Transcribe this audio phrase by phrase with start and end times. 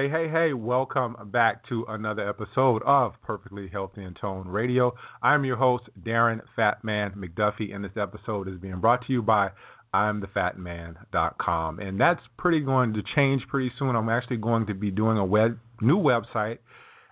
[0.00, 4.94] Hey, hey, hey, welcome back to another episode of Perfectly Healthy and Toned Radio.
[5.22, 9.50] I'm your host, Darren Fatman McDuffie, and this episode is being brought to you by
[9.92, 11.80] I'mTheFatMan.com.
[11.80, 13.94] And that's pretty going to change pretty soon.
[13.94, 16.60] I'm actually going to be doing a web, new website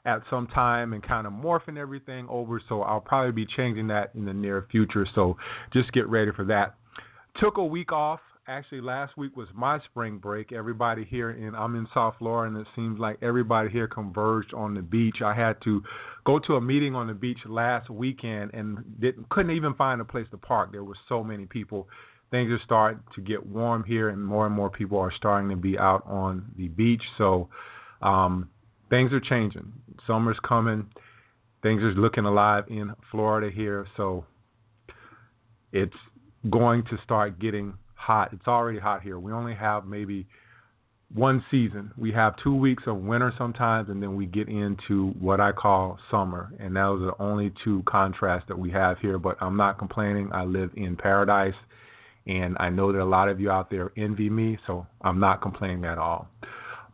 [0.06, 2.58] at some time and kind of morphing everything over.
[2.70, 5.06] So I'll probably be changing that in the near future.
[5.14, 5.36] So
[5.74, 6.76] just get ready for that.
[7.38, 8.20] Took a week off.
[8.48, 10.52] Actually, last week was my spring break.
[10.52, 14.72] Everybody here in I'm in South Florida, and it seems like everybody here converged on
[14.72, 15.16] the beach.
[15.22, 15.82] I had to
[16.24, 20.04] go to a meeting on the beach last weekend and didn't couldn't even find a
[20.04, 20.72] place to park.
[20.72, 21.88] There were so many people
[22.30, 25.56] things are starting to get warm here, and more and more people are starting to
[25.56, 27.02] be out on the beach.
[27.18, 27.50] So
[28.00, 28.48] um,
[28.88, 29.70] things are changing.
[30.06, 30.86] Summer's coming.
[31.62, 33.86] Things are looking alive in Florida here.
[33.98, 34.24] So
[35.70, 35.92] it's
[36.48, 37.74] going to start getting
[38.08, 38.32] hot.
[38.32, 39.18] It's already hot here.
[39.18, 40.26] We only have maybe
[41.14, 41.92] one season.
[41.96, 45.98] We have two weeks of winter sometimes, and then we get into what I call
[46.10, 46.52] summer.
[46.58, 49.18] And those are the only two contrasts that we have here.
[49.18, 50.30] But I'm not complaining.
[50.32, 51.54] I live in paradise
[52.28, 55.40] and I know that a lot of you out there envy me, so I'm not
[55.40, 56.28] complaining at all.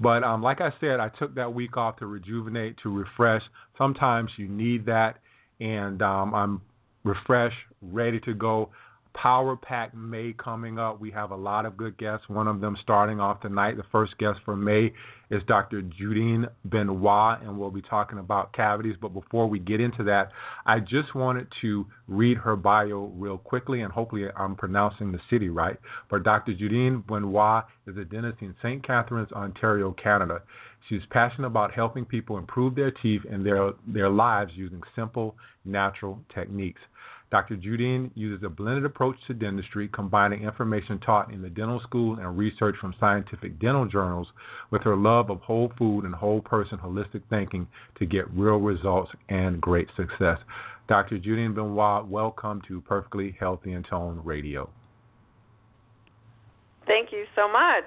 [0.01, 3.43] But um, like I said, I took that week off to rejuvenate, to refresh.
[3.77, 5.17] Sometimes you need that,
[5.61, 6.63] and um, I'm
[7.03, 8.71] refreshed, ready to go.
[9.15, 11.01] Power Pack May coming up.
[11.01, 12.29] We have a lot of good guests.
[12.29, 13.77] One of them starting off tonight.
[13.77, 14.93] The first guest for May
[15.31, 15.83] is Dr.
[15.83, 18.97] Judene Benoit, and we'll be talking about cavities.
[19.01, 20.31] But before we get into that,
[20.67, 25.49] I just wanted to read her bio real quickly, and hopefully I'm pronouncing the city
[25.49, 25.79] right.
[26.11, 26.53] But Dr.
[26.53, 28.87] Judene Benoit is a dentist in St.
[28.87, 30.43] Catharines, Ontario, Canada.
[30.89, 36.21] She's passionate about helping people improve their teeth and their, their lives using simple, natural
[36.35, 36.81] techniques.
[37.31, 37.57] Dr.
[37.57, 42.39] Judene uses a blended approach to dentistry, combining information taught in the dental school and
[42.39, 44.29] research from scientific dental journals
[44.71, 47.67] with her love of whole food and whole person holistic thinking
[47.99, 50.39] to get real results and great success.
[50.89, 51.19] Dr.
[51.19, 54.69] Judene Benoit, welcome to Perfectly Healthy and Toned Radio.
[56.87, 57.85] Thank you so much.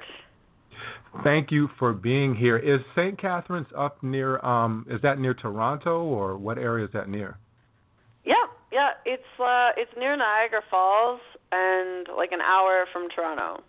[1.24, 2.58] Thank you for being here.
[2.58, 3.20] Is St.
[3.20, 4.40] Catharines up near?
[4.40, 7.38] Um, is that near Toronto, or what area is that near?
[8.26, 8.36] Yeah,
[8.78, 11.20] yeah, it's uh it's near Niagara Falls
[11.52, 13.64] and like an hour from Toronto.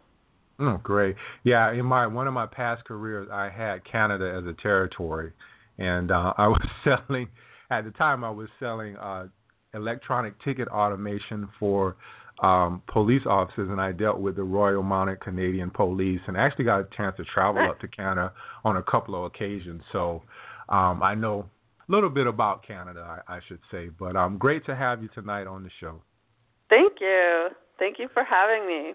[0.61, 1.17] Oh, great.
[1.45, 5.33] Yeah, in my one of my past careers, I had Canada as a territory,
[5.79, 7.29] and uh, I was selling
[7.71, 8.23] at the time.
[8.23, 9.29] I was selling uh,
[9.73, 11.97] electronic ticket automation for
[12.43, 16.81] um, police officers, and I dealt with the Royal Mounted Canadian Police, and actually got
[16.81, 19.81] a chance to travel up to Canada on a couple of occasions.
[19.91, 20.23] So
[20.69, 21.49] um, I know
[21.89, 23.89] little bit about Canada, I, I should say.
[23.89, 26.03] But um, great to have you tonight on the show.
[26.69, 27.49] Thank you.
[27.79, 28.93] Thank you for having me.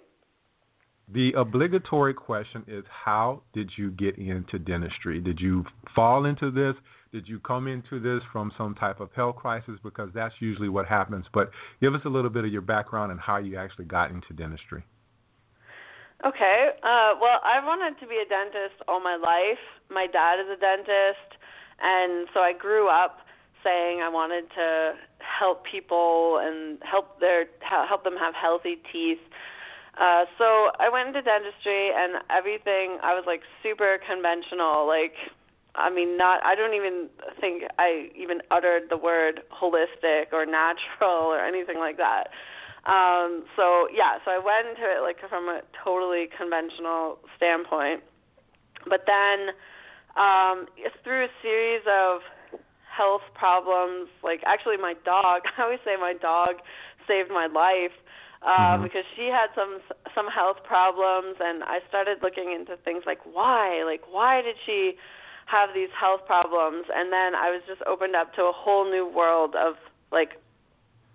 [1.11, 5.19] The obligatory question is How did you get into dentistry?
[5.19, 5.65] Did you
[5.95, 6.75] fall into this?
[7.11, 9.75] Did you come into this from some type of health crisis?
[9.83, 11.25] Because that's usually what happens.
[11.33, 14.33] But give us a little bit of your background and how you actually got into
[14.33, 14.83] dentistry.
[16.25, 16.69] Okay.
[16.81, 19.61] Uh, well, I've wanted to be a dentist all my life.
[19.91, 21.37] My dad is a dentist.
[21.81, 23.19] And so I grew up
[23.63, 29.23] saying I wanted to help people and help their help them have healthy teeth.
[29.97, 35.15] Uh so I went into dentistry and everything I was like super conventional like
[35.75, 41.31] I mean not I don't even think I even uttered the word holistic or natural
[41.31, 42.29] or anything like that.
[42.85, 48.03] Um so yeah, so I went into it like from a totally conventional standpoint.
[48.89, 49.55] But then
[50.15, 50.67] um,
[51.03, 52.21] through a series of
[52.95, 54.09] health problems.
[54.23, 55.41] Like actually, my dog.
[55.57, 56.61] I always say my dog
[57.07, 57.95] saved my life
[58.45, 58.83] uh, mm-hmm.
[58.83, 59.79] because she had some
[60.15, 64.93] some health problems, and I started looking into things like why, like why did she
[65.45, 66.85] have these health problems?
[66.93, 69.75] And then I was just opened up to a whole new world of
[70.11, 70.39] like,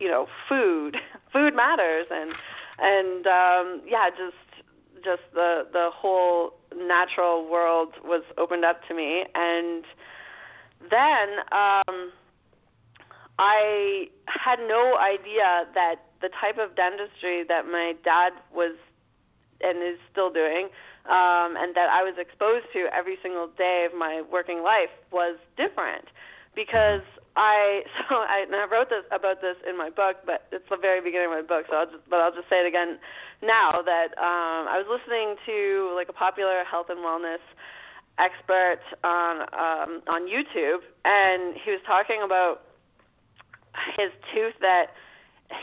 [0.01, 0.97] you know, food.
[1.33, 2.33] food matters, and
[2.79, 4.65] and um, yeah, just
[5.05, 9.25] just the the whole natural world was opened up to me.
[9.35, 9.85] And
[10.91, 12.13] then um
[13.39, 18.75] I had no idea that the type of dentistry that my dad was
[19.61, 20.69] and is still doing
[21.07, 25.39] um, and that I was exposed to every single day of my working life was
[25.57, 26.07] different
[26.59, 27.07] because
[27.39, 30.77] I so I and I wrote this about this in my book, but it's the
[30.77, 32.99] very beginning of my book, so I'll just but I'll just say it again
[33.39, 37.45] now that um, I was listening to like a popular health and wellness
[38.19, 42.67] expert on um, on YouTube, and he was talking about
[43.95, 44.91] his tooth that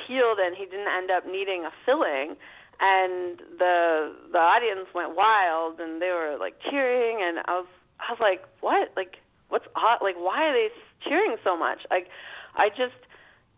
[0.07, 2.39] healed and he didn't end up needing a filling
[2.79, 7.67] and the the audience went wild and they were like cheering and I was
[7.99, 8.91] I was like what?
[8.95, 9.17] Like
[9.49, 10.69] what's odd like why are they
[11.07, 11.79] cheering so much?
[11.89, 12.07] Like
[12.55, 12.97] I just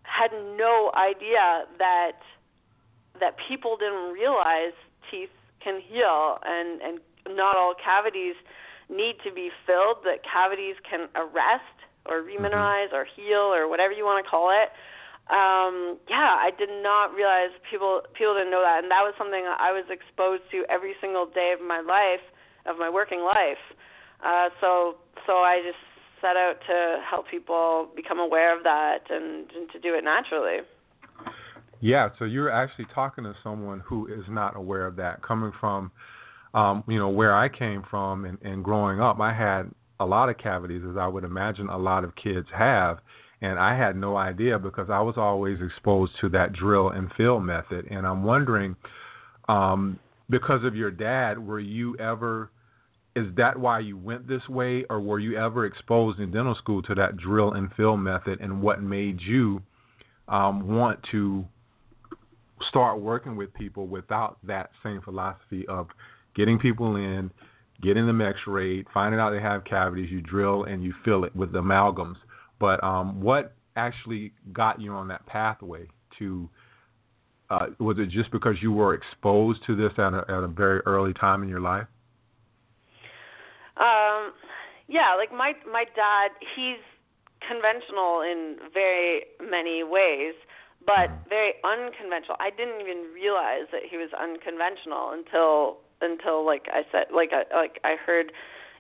[0.04, 2.20] had no idea that
[3.20, 4.74] that people didn't realize
[5.10, 7.00] teeth can heal and and
[7.36, 8.36] not all cavities
[8.90, 11.76] need to be filled that cavities can arrest
[12.06, 12.44] or mm-hmm.
[12.44, 14.72] remineralize or heal or whatever you want to call it.
[15.28, 19.44] Um yeah i did not realize people people didn't know that and that was something
[19.44, 22.24] i was exposed to every single day of my life
[22.66, 23.60] of my working life
[24.26, 25.78] uh so so i just
[26.22, 30.58] set out to help people become aware of that and, and to do it naturally
[31.82, 35.92] yeah so you're actually talking to someone who is not aware of that coming from
[36.54, 39.64] um you know where i came from and, and growing up i had
[40.00, 43.00] a lot of cavities as i would imagine a lot of kids have
[43.42, 47.40] and I had no idea because I was always exposed to that drill and fill
[47.40, 47.86] method.
[47.92, 48.76] And I'm wondering,
[49.48, 50.00] um,
[50.30, 52.50] because of your dad, were you ever
[53.18, 56.84] is that why you went this way, or were you ever exposed in dental school
[56.84, 59.60] to that drill and fill method, and what made you
[60.28, 61.44] um, want to
[62.70, 65.88] start working with people without that same philosophy of
[66.36, 67.32] getting people in,
[67.82, 71.52] getting them X-rayed, finding out they have cavities, you drill and you fill it with
[71.54, 72.18] amalgams.
[72.60, 75.88] But um, what actually got you on that pathway
[76.20, 76.50] to?
[77.50, 80.82] Uh, was it just because you were exposed to this at a, at a very
[80.82, 81.88] early time in your life?
[83.80, 84.34] Um,
[84.88, 86.82] yeah, like my my dad, he's
[87.46, 90.34] conventional in very many ways,
[90.86, 91.30] but mm-hmm.
[91.30, 92.38] very unconventional.
[92.40, 97.44] I didn't even realize that he was unconventional until until like I said, like I
[97.56, 98.32] like I heard,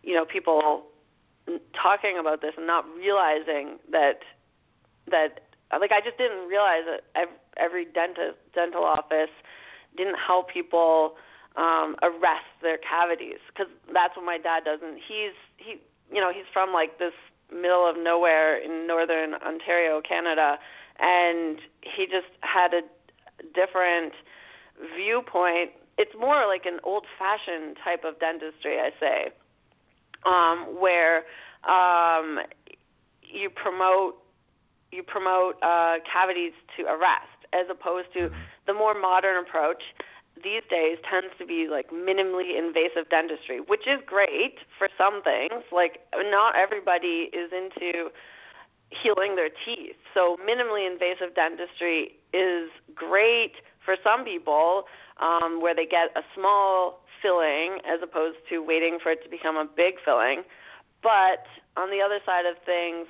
[0.03, 0.83] you know, people
[1.73, 4.19] talking about this and not realizing that
[5.09, 5.47] that
[5.79, 9.33] like I just didn't realize that every dentist dental office
[9.95, 11.15] didn't help people
[11.57, 15.81] um arrest their cavities because that's what my dad does and he's he
[16.13, 17.13] you know he's from like this
[17.51, 20.57] middle of nowhere in northern Ontario Canada
[21.00, 22.81] and he just had a
[23.54, 24.13] different
[24.95, 25.71] viewpoint.
[25.98, 29.31] It's more like an old fashioned type of dentistry I say
[30.25, 31.24] um, where
[31.68, 32.39] um,
[33.21, 34.15] you promote
[34.92, 38.30] you promote uh, cavities to arrest, as opposed to
[38.68, 39.83] the more modern approach
[40.43, 45.63] these days tends to be like minimally invasive dentistry, which is great for some things.
[45.71, 48.09] Like not everybody is into
[48.89, 49.97] healing their teeth.
[50.13, 53.53] So minimally invasive dentistry is great
[53.83, 54.83] for some people
[55.19, 59.57] um, where they get a small filling as opposed to waiting for it to become
[59.57, 60.43] a big filling.
[61.01, 61.45] But
[61.75, 63.07] on the other side of things,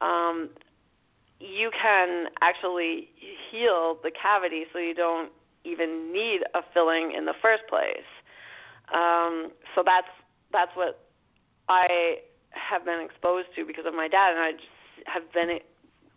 [0.00, 0.50] um,
[1.38, 3.08] you can actually
[3.50, 5.32] heal the cavity so you don't
[5.64, 8.08] even need a filling in the first place.
[8.92, 10.10] Um, so that's
[10.52, 11.06] that's what
[11.68, 12.18] I
[12.50, 15.60] have been exposed to because of my dad, and I just have been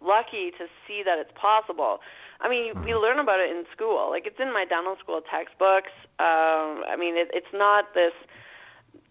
[0.01, 2.00] lucky to see that it's possible.
[2.41, 4.09] I mean, we learn about it in school.
[4.09, 5.93] Like it's in my dental school textbooks.
[6.19, 8.13] Um, I mean, it, it's not this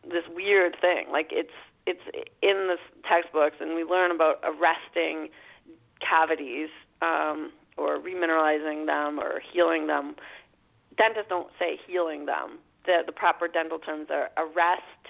[0.03, 1.07] this weird thing.
[1.11, 1.55] Like it's
[1.87, 2.03] it's
[2.43, 2.77] in the
[3.09, 5.29] textbooks, and we learn about arresting
[6.03, 6.69] cavities
[7.01, 10.15] um, or remineralizing them or healing them.
[10.97, 12.59] Dentists don't say healing them.
[12.87, 15.03] The the proper dental terms are arrest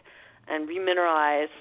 [0.48, 1.52] and remineralize.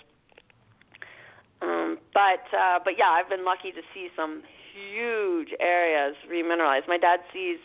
[1.61, 4.43] Um, but uh, but yeah, I've been lucky to see some
[4.73, 6.87] huge areas remineralized.
[6.87, 7.57] My dad sees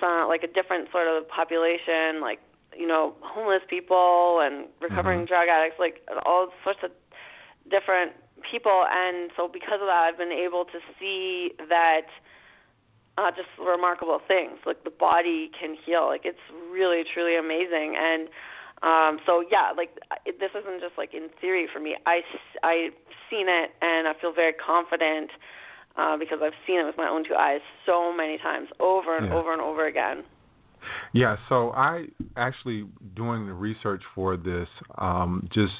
[0.00, 2.40] some like a different sort of population, like
[2.76, 5.26] you know homeless people and recovering mm-hmm.
[5.26, 6.90] drug addicts, like all sorts of
[7.70, 8.12] different
[8.50, 8.84] people.
[8.90, 12.06] And so because of that, I've been able to see that
[13.20, 14.58] uh, just remarkable things.
[14.64, 16.06] Like the body can heal.
[16.06, 16.40] Like it's
[16.72, 17.94] really truly amazing.
[17.98, 18.28] And
[18.82, 19.90] um, so yeah, like
[20.24, 21.96] it, this isn't just like in theory for me.
[22.06, 22.20] I
[22.62, 22.96] I've
[23.28, 25.30] seen it and I feel very confident
[25.96, 29.26] uh, because I've seen it with my own two eyes so many times, over and
[29.26, 29.34] yeah.
[29.34, 30.24] over and over again.
[31.12, 35.74] Yeah, so I actually doing the research for this um, just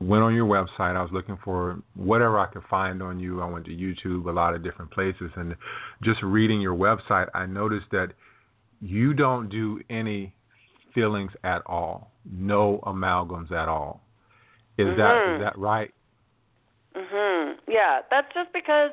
[0.00, 0.96] went on your website.
[0.96, 3.40] I was looking for whatever I could find on you.
[3.40, 5.56] I went to YouTube, a lot of different places, and
[6.02, 8.08] just reading your website, I noticed that
[8.80, 10.34] you don't do any
[10.94, 12.12] fillings at all.
[12.30, 14.02] No amalgams at all.
[14.78, 14.98] Is mm-hmm.
[14.98, 15.92] that is that right?
[16.94, 17.54] Mhm.
[17.66, 18.90] Yeah, that's just because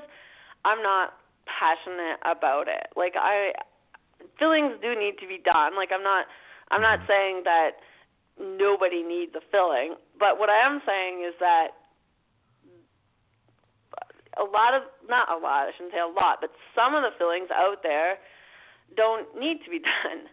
[0.63, 1.13] I'm not
[1.45, 2.88] passionate about it.
[2.95, 3.53] Like I
[4.39, 5.75] fillings do need to be done.
[5.75, 6.25] Like I'm not
[6.71, 7.07] I'm not mm-hmm.
[7.07, 7.71] saying that
[8.39, 11.69] nobody needs a filling, but what I am saying is that
[14.37, 17.11] a lot of not a lot, I shouldn't say a lot, but some of the
[17.17, 18.17] fillings out there
[18.95, 20.27] don't need to be done.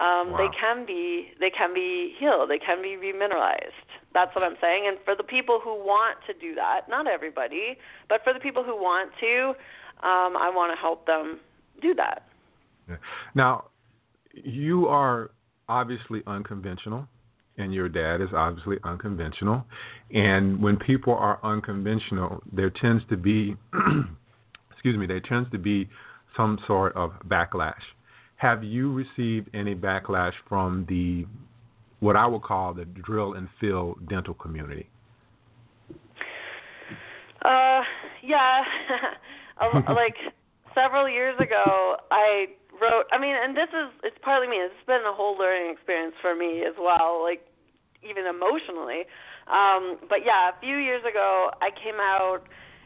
[0.00, 0.38] Um, wow.
[0.38, 2.48] They can be they can be healed.
[2.48, 3.76] They can be remineralized.
[4.14, 4.84] That's what I'm saying.
[4.88, 7.76] And for the people who want to do that, not everybody,
[8.08, 9.48] but for the people who want to,
[10.06, 11.40] um, I want to help them
[11.80, 12.24] do that.
[13.34, 13.64] Now,
[14.32, 15.30] you are
[15.68, 17.06] obviously unconventional,
[17.58, 19.64] and your dad is obviously unconventional.
[20.12, 23.56] And when people are unconventional, there tends to be,
[24.72, 25.88] excuse me, there tends to be
[26.36, 27.74] some sort of backlash.
[28.36, 31.26] Have you received any backlash from the
[32.00, 34.88] what I would call the drill and fill dental community?
[37.44, 37.82] Uh,
[38.24, 38.62] yeah,
[39.88, 40.16] like
[40.74, 42.46] several years ago, I
[42.82, 43.06] wrote.
[43.14, 44.58] I mean, and this is it's partly me.
[44.58, 47.46] It's been a whole learning experience for me as well, like
[48.02, 49.06] even emotionally.
[49.46, 52.42] Um, but yeah, a few years ago, I came out,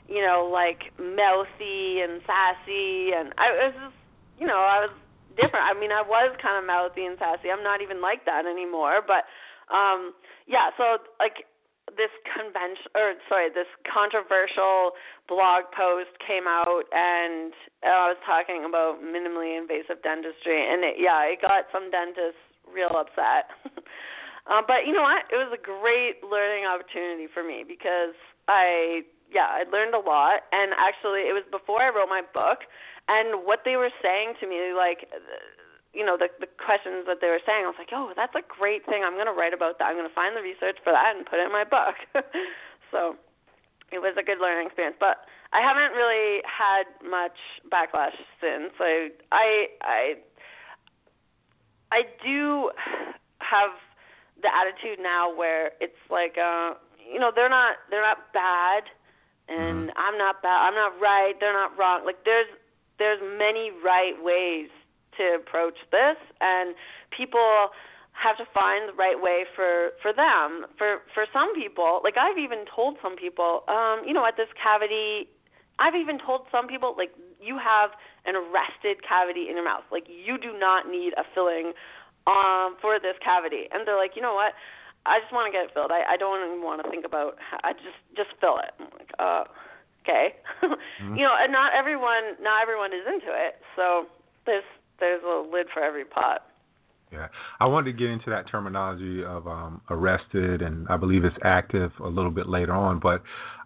[0.08, 3.98] you know, like mouthy and sassy, and I was just,
[4.36, 4.92] you know, I was
[5.40, 5.64] different.
[5.64, 7.48] I mean, I was kind of mouthy and sassy.
[7.48, 9.00] I'm not even like that anymore.
[9.00, 9.24] But
[9.72, 10.12] um
[10.46, 11.48] yeah, so like
[11.96, 14.94] this convention or sorry, this controversial
[15.26, 21.24] blog post came out and I was talking about minimally invasive dentistry and it yeah,
[21.26, 23.50] it got some dentists real upset.
[24.48, 25.24] uh, but you know what?
[25.32, 28.14] It was a great learning opportunity for me because
[28.46, 32.62] I yeah, I learned a lot and actually it was before I wrote my book
[33.08, 35.06] and what they were saying to me, like,
[35.96, 38.44] you know, the the questions that they were saying, I was like, oh, that's a
[38.44, 39.00] great thing.
[39.00, 39.88] I'm going to write about that.
[39.88, 41.96] I'm going to find the research for that and put it in my book.
[42.92, 43.16] so
[43.88, 45.24] it was a good learning experience, but
[45.56, 47.40] I haven't really had much
[47.72, 48.12] backlash
[48.44, 48.76] since.
[48.76, 49.48] I I
[49.80, 50.00] I
[51.92, 52.70] I do
[53.40, 53.72] have
[54.42, 58.84] the attitude now where it's like uh you know they're not they're not bad
[59.48, 59.96] and mm-hmm.
[59.98, 62.48] I'm not bad I'm not right they're not wrong like there's
[62.98, 64.68] there's many right ways
[65.18, 66.74] to approach this and
[67.14, 67.70] people
[68.12, 72.38] have to find the right way for for them for for some people like i've
[72.38, 75.28] even told some people um you know what this cavity
[75.78, 77.90] i've even told some people like you have
[78.24, 81.72] an arrested cavity in your mouth like you do not need a filling
[82.26, 84.56] um for this cavity and they're like you know what
[85.04, 87.36] i just want to get it filled i i don't even want to think about
[87.64, 89.44] i just just fill it I'm like uh
[90.06, 90.38] okay.
[90.62, 91.16] mm-hmm.
[91.16, 93.58] You know, and not everyone not everyone is into it.
[93.74, 94.06] So
[94.46, 94.66] there's
[95.00, 96.42] there's a lid for every pot.
[97.12, 97.28] Yeah,
[97.60, 101.92] I wanted to get into that terminology of um, arrested, and I believe it's active
[102.02, 102.98] a little bit later on.
[102.98, 103.22] But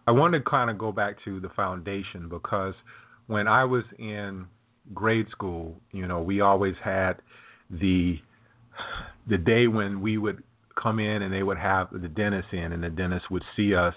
[0.06, 2.74] I wanted to kind of go back to the foundation because
[3.28, 4.46] when I was in
[4.92, 7.14] grade school, you know, we always had
[7.70, 8.18] the
[9.28, 10.42] the day when we would
[10.80, 13.94] come in and they would have the dentist in, and the dentist would see us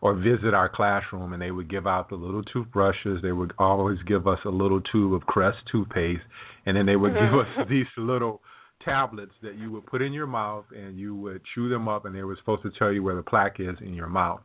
[0.00, 3.22] or visit our classroom and they would give out the little toothbrushes.
[3.22, 6.22] They would always give us a little tube of Crest toothpaste,
[6.66, 8.40] and then they would give us these little
[8.84, 12.14] tablets that you would put in your mouth and you would chew them up, and
[12.14, 14.40] they were supposed to tell you where the plaque is in your mouth.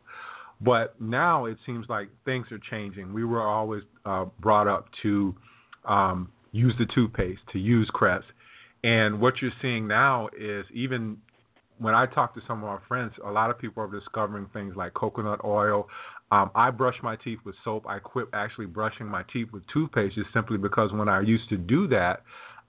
[0.59, 3.13] But now it seems like things are changing.
[3.13, 5.35] We were always uh, brought up to
[5.85, 8.25] um, use the toothpaste, to use Crest.
[8.83, 11.17] And what you're seeing now is even
[11.79, 14.75] when I talk to some of our friends, a lot of people are discovering things
[14.75, 15.87] like coconut oil.
[16.31, 17.85] Um, I brush my teeth with soap.
[17.87, 21.57] I quit actually brushing my teeth with toothpaste just simply because when I used to
[21.57, 22.23] do that,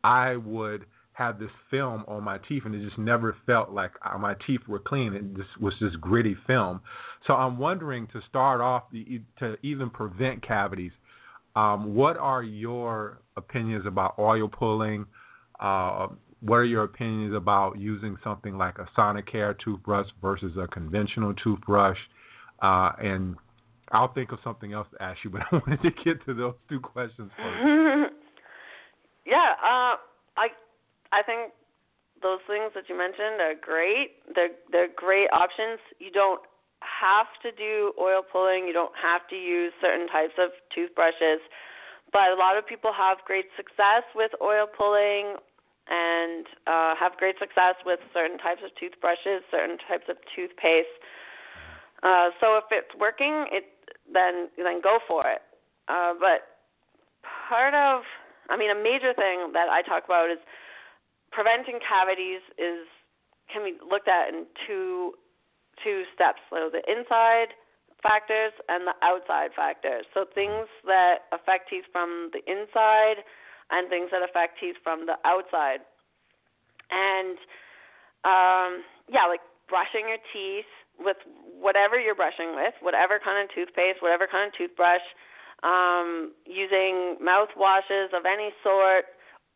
[0.04, 4.36] I would have this film on my teeth and it just never felt like my
[4.46, 5.14] teeth were clean.
[5.14, 6.80] It just was this gritty film.
[7.26, 8.84] So I'm wondering to start off
[9.40, 10.92] to even prevent cavities.
[11.56, 15.06] Um, what are your opinions about oil pulling?
[15.58, 16.06] Uh,
[16.40, 21.98] what are your opinions about using something like a Sonicare toothbrush versus a conventional toothbrush?
[22.62, 23.34] Uh, and
[23.92, 26.54] I'll think of something else to ask you, but I wanted to get to those
[26.68, 27.60] two questions first.
[29.26, 29.96] yeah, uh,
[30.36, 30.48] I
[31.12, 31.52] I think
[32.22, 34.18] those things that you mentioned are great.
[34.34, 35.78] They're they're great options.
[35.98, 36.42] You don't
[36.80, 38.66] have to do oil pulling.
[38.66, 41.40] You don't have to use certain types of toothbrushes.
[42.12, 45.36] But a lot of people have great success with oil pulling
[45.88, 50.92] and uh, have great success with certain types of toothbrushes, certain types of toothpaste.
[52.02, 53.64] Uh, so if it's working, it
[54.12, 55.42] then then go for it.
[55.88, 56.60] Uh, but
[57.48, 58.04] part of,
[58.50, 60.38] I mean, a major thing that I talk about is
[61.32, 62.86] preventing cavities is
[63.52, 65.14] can be looked at in two
[65.82, 66.40] two steps.
[66.50, 67.54] So the inside
[68.02, 70.06] factors and the outside factors.
[70.14, 73.24] So things that affect teeth from the inside
[73.70, 75.80] and things that affect teeth from the outside.
[76.90, 77.36] And
[78.24, 81.16] um, yeah, like brushing your teeth with
[81.60, 85.02] whatever you're brushing with, whatever kind of toothpaste, whatever kind of toothbrush,
[85.62, 89.06] um, using mouthwashes of any sort,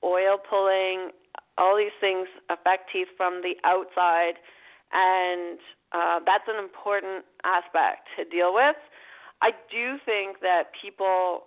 [0.03, 1.11] oil pulling,
[1.59, 4.35] all these things affect teeth from the outside,
[4.93, 5.59] and
[5.93, 8.77] uh, that's an important aspect to deal with.
[9.43, 11.45] I do think that people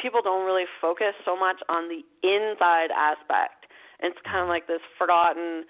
[0.00, 3.64] people don't really focus so much on the inside aspect.
[4.00, 5.64] It's kind of like this forgotten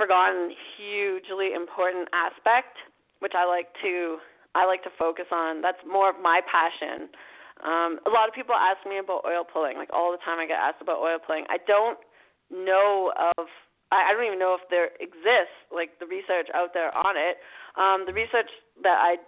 [0.00, 0.48] forgotten
[0.80, 2.80] hugely important aspect
[3.20, 4.18] which I like to
[4.54, 5.62] I like to focus on.
[5.62, 7.06] That's more of my passion.
[7.62, 9.76] Um, a lot of people ask me about oil pulling.
[9.76, 11.44] Like all the time I get asked about oil pulling.
[11.48, 12.00] I don't
[12.50, 13.46] know of
[13.92, 17.42] I, don't even know if there exists like the research out there on it.
[17.74, 18.50] Um, the research
[18.82, 19.18] that I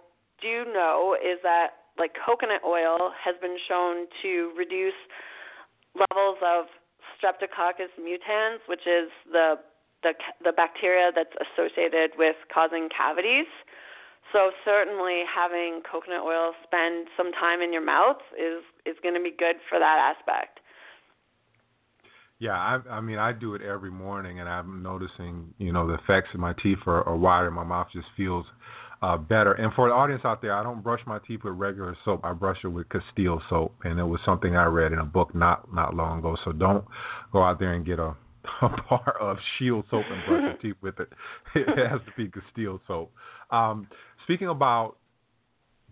[0.41, 4.97] do know is that like coconut oil has been shown to reduce
[5.95, 6.65] levels of
[7.19, 9.59] Streptococcus mutans, which is the
[10.03, 13.47] the the bacteria that's associated with causing cavities.
[14.31, 19.21] So certainly having coconut oil spend some time in your mouth is is going to
[19.21, 20.59] be good for that aspect.
[22.39, 25.93] Yeah, I, I mean, I do it every morning, and I'm noticing, you know, the
[25.93, 27.49] effects of my teeth are, are wider.
[27.51, 28.45] My mouth just feels
[29.01, 29.53] uh, better.
[29.53, 32.21] And for the audience out there, I don't brush my teeth with regular soap.
[32.23, 35.33] I brush it with Castile soap, and it was something I read in a book
[35.35, 36.35] not not long ago.
[36.43, 36.83] So don't
[37.31, 38.15] go out there and get a,
[38.61, 41.09] a bar of Shield soap and brush your teeth with it.
[41.55, 43.11] It has to be Castile soap.
[43.51, 43.87] Um,
[44.23, 44.97] speaking about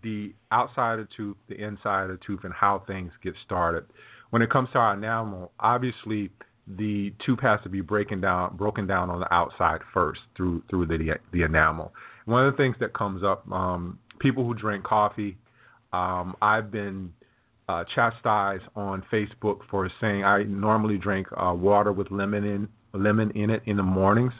[0.02, 3.84] the outside of the tooth, the inside of the tooth, and how things get started
[4.32, 6.30] when it comes to our enamel, obviously
[6.66, 10.86] the tooth has to be breaking down, broken down on the outside first through through
[10.86, 11.92] the the enamel.
[12.24, 15.36] One of the things that comes up, um, people who drink coffee,
[15.92, 17.12] um, I've been
[17.68, 23.30] uh, chastised on Facebook for saying I normally drink uh, water with lemon in lemon
[23.32, 24.32] in it in the mornings.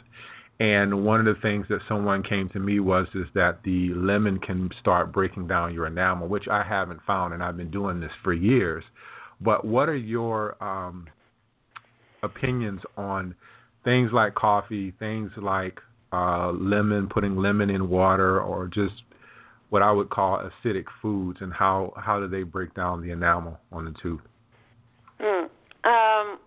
[0.59, 4.39] And one of the things that someone came to me was is that the lemon
[4.39, 8.11] can start breaking down your enamel, which I haven't found, and I've been doing this
[8.23, 8.83] for years.
[9.41, 11.07] But what are your um,
[12.21, 13.35] opinions on
[13.83, 15.79] things like coffee, things like
[16.13, 18.93] uh, lemon, putting lemon in water, or just
[19.73, 23.59] what I would call acidic foods, and how how do they break down the enamel
[23.71, 24.21] on the tooth?
[25.19, 25.49] Mm.
[25.83, 26.37] Um,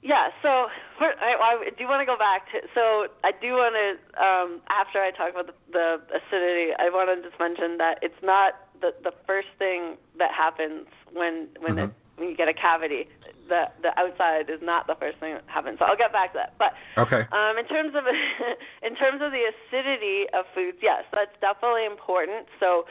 [0.00, 0.68] yeah, so
[1.00, 2.68] I, I do want to go back to.
[2.72, 7.10] So I do want to, um, after I talk about the, the acidity, I want
[7.10, 11.90] to just mention that it's not the the first thing that happens when when mm-hmm.
[11.90, 13.08] it when you get a cavity.
[13.48, 15.78] The the outside is not the first thing that happens.
[15.78, 16.54] So I'll get back to that.
[16.58, 17.24] But okay.
[17.32, 18.04] Um, in terms of
[18.86, 22.46] in terms of the acidity of foods, yes, that's definitely important.
[22.60, 22.84] So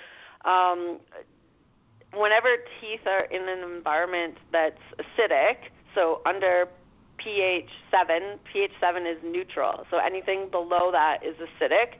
[0.47, 0.99] um,
[2.13, 2.49] whenever
[2.81, 6.67] teeth are in an environment that's acidic, so under
[7.17, 9.85] pH 7, pH 7 is neutral.
[9.91, 11.97] So anything below that is acidic.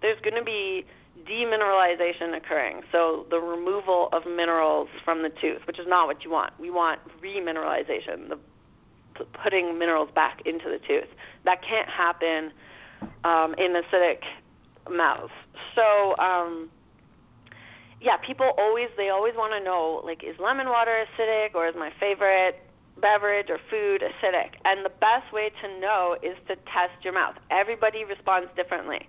[0.00, 0.86] There's going to be
[1.28, 6.30] demineralization occurring, so the removal of minerals from the tooth, which is not what you
[6.30, 6.52] want.
[6.58, 8.38] We want remineralization, the
[9.42, 11.08] putting minerals back into the tooth.
[11.44, 12.52] That can't happen
[13.24, 14.22] um, in acidic
[14.90, 15.32] mouths.
[15.74, 16.70] So, um,
[18.00, 21.74] yeah, people always they always want to know like is lemon water acidic or is
[21.74, 22.60] my favorite
[23.00, 24.60] beverage or food acidic?
[24.64, 27.34] And the best way to know is to test your mouth.
[27.50, 29.08] Everybody responds differently.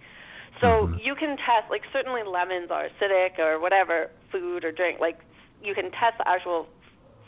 [0.61, 0.97] So mm-hmm.
[1.03, 4.99] you can test, like certainly lemons are acidic or whatever food or drink.
[4.99, 5.19] Like
[5.61, 6.67] you can test the actual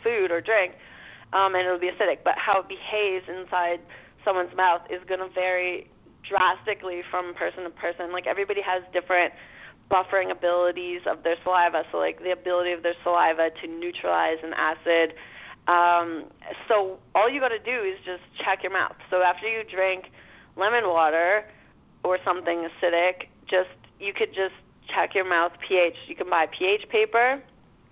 [0.03, 0.73] food or drink,
[1.33, 2.23] um, and it'll be acidic.
[2.23, 3.79] But how it behaves inside
[4.23, 5.87] someone's mouth is going to vary
[6.27, 8.11] drastically from person to person.
[8.11, 9.33] Like everybody has different
[9.91, 11.83] buffering abilities of their saliva.
[11.91, 15.15] So like the ability of their saliva to neutralize an acid.
[15.67, 16.25] Um,
[16.67, 18.95] so all you got to do is just check your mouth.
[19.09, 20.05] So after you drink
[20.55, 21.45] lemon water
[22.07, 24.55] or something acidic, just you could just
[24.93, 25.95] check your mouth pH.
[26.07, 27.41] You can buy pH paper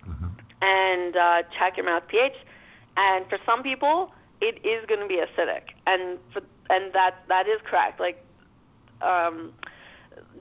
[0.08, 0.26] mm-hmm.
[0.62, 2.34] and uh, check your mouth pH.
[2.98, 7.48] And for some people, it is going to be acidic, and for, and that that
[7.48, 8.00] is correct.
[8.00, 8.24] Like
[9.02, 9.54] um,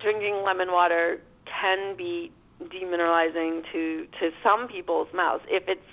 [0.01, 2.31] drinking lemon water can be
[2.63, 5.87] demineralizing to to some people's mouths if it's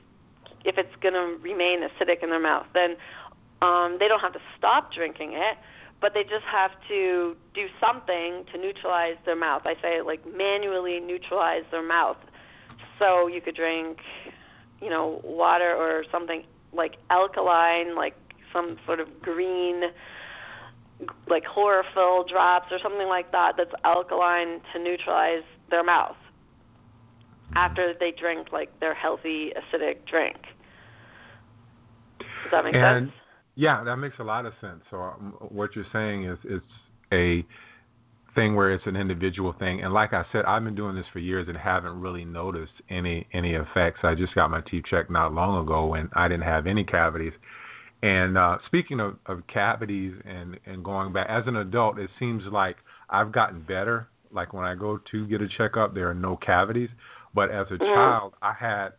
[0.63, 2.67] if it's going to remain acidic in their mouth.
[2.73, 2.95] Then
[3.61, 5.57] um, they don't have to stop drinking it
[6.01, 9.61] but they just have to do something to neutralize their mouth.
[9.65, 12.17] I say like manually neutralize their mouth.
[12.97, 13.99] So you could drink,
[14.81, 18.15] you know, water or something like alkaline, like
[18.51, 19.83] some sort of green
[21.27, 26.15] like chlorophyll drops or something like that that's alkaline to neutralize their mouth
[27.55, 30.37] after they drink like their healthy acidic drink.
[32.19, 33.20] Does that make and, sense?
[33.55, 34.81] Yeah, that makes a lot of sense.
[34.89, 36.65] So um, what you're saying is it's
[37.11, 37.45] a
[38.33, 39.83] thing where it's an individual thing.
[39.83, 43.27] And like I said, I've been doing this for years and haven't really noticed any
[43.33, 43.99] any effects.
[44.03, 47.33] I just got my teeth checked not long ago and I didn't have any cavities.
[48.03, 52.43] And uh, speaking of, of cavities and and going back as an adult, it seems
[52.51, 52.77] like
[53.09, 54.07] I've gotten better.
[54.31, 56.89] Like when I go to get a checkup, there are no cavities.
[57.35, 57.83] But as a mm-hmm.
[57.83, 58.89] child, I had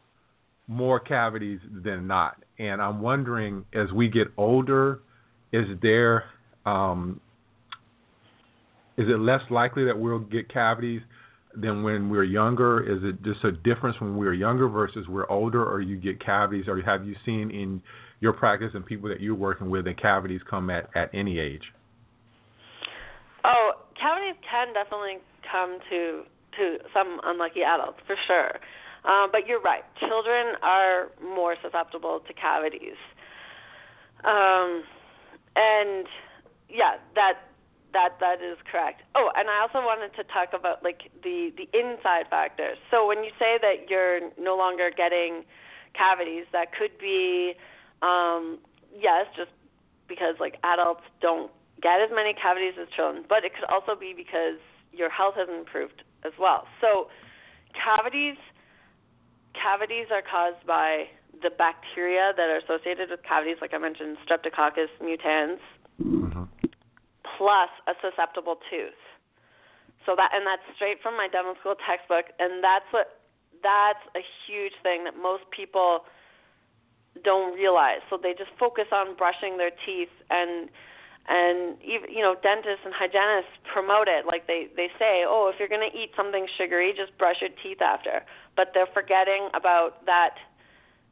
[0.73, 2.43] more cavities than not.
[2.59, 5.01] And I'm wondering, as we get older,
[5.53, 6.25] is there
[6.65, 7.21] um,
[8.97, 11.01] is it less likely that we'll get cavities
[11.55, 12.81] than when we're younger?
[12.81, 16.67] Is it just a difference when we're younger versus we're older, or you get cavities,
[16.69, 17.83] or have you seen in
[18.21, 21.63] your practice and people that you're working with that cavities come at at any age?
[23.45, 25.19] Oh, cavities can definitely
[25.51, 26.23] come to
[26.59, 28.53] to some unlucky adults for sure.
[29.05, 29.83] Um, but you're right.
[29.99, 32.99] Children are more susceptible to cavities.
[34.25, 34.85] Um,
[35.57, 36.07] and
[36.69, 37.35] yeah, that
[37.93, 39.03] that that is correct.
[39.15, 42.79] Oh, and I also wanted to talk about like the the inside factors.
[42.91, 45.45] So when you say that you're no longer getting
[45.95, 47.55] cavities, that could be
[48.03, 48.59] um
[48.95, 49.51] yes, just
[50.09, 51.51] because like adults don't
[51.83, 54.62] get as many cavities as children, but it could also be because
[54.93, 56.67] your health has improved as well.
[56.81, 57.09] So
[57.75, 58.37] cavities
[59.55, 61.07] cavities are caused by
[61.43, 65.59] the bacteria that are associated with cavities, like I mentioned, Streptococcus mutans.
[66.01, 66.45] Mm-hmm
[67.43, 69.03] plus a susceptible tooth.
[70.07, 73.23] So that and that's straight from my dental school textbook and that's what
[73.62, 76.07] that's a huge thing that most people
[77.23, 78.03] don't realize.
[78.11, 80.71] So they just focus on brushing their teeth and
[81.29, 85.59] and even you know dentists and hygienists promote it like they they say oh if
[85.59, 88.25] you're going to eat something sugary just brush your teeth after
[88.57, 90.35] but they're forgetting about that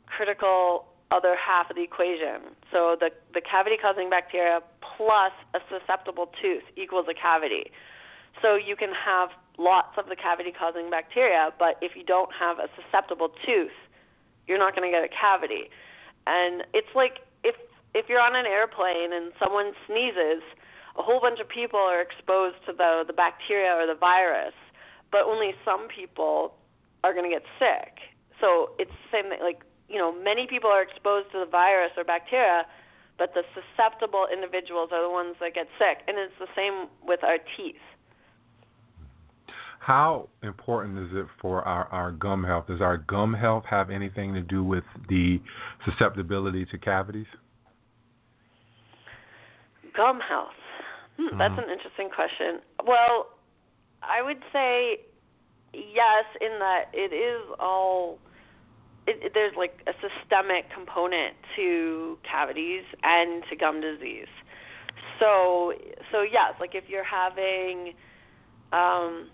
[0.07, 2.55] critical other half of the equation.
[2.71, 4.61] So the the cavity causing bacteria
[4.97, 7.71] plus a susceptible tooth equals a cavity.
[8.43, 12.59] So you can have lots of the cavity causing bacteria, but if you don't have
[12.59, 13.75] a susceptible tooth,
[14.47, 15.69] you're not going to get a cavity.
[16.27, 17.21] And it's like
[17.95, 20.43] if you're on an airplane and someone sneezes,
[20.99, 24.55] a whole bunch of people are exposed to the the bacteria or the virus,
[25.11, 26.55] but only some people
[27.03, 27.99] are going to get sick.
[28.41, 31.91] So it's the same thing like you know, many people are exposed to the virus
[31.97, 32.63] or bacteria,
[33.19, 36.07] but the susceptible individuals are the ones that get sick.
[36.07, 37.83] And it's the same with our teeth.
[39.81, 42.69] How important is it for our, our gum health?
[42.69, 45.41] Does our gum health have anything to do with the
[45.85, 47.27] susceptibility to cavities?
[49.97, 50.49] Gum health.
[51.19, 51.65] Hmm, That's mm-hmm.
[51.65, 52.61] an interesting question.
[52.87, 53.29] Well,
[54.03, 55.01] I would say
[55.73, 58.19] yes, in that it is all
[59.07, 64.29] it, it, there's like a systemic component to cavities and to gum disease.
[65.19, 65.75] So
[66.11, 67.95] so yes, like if you're having
[68.73, 69.31] um,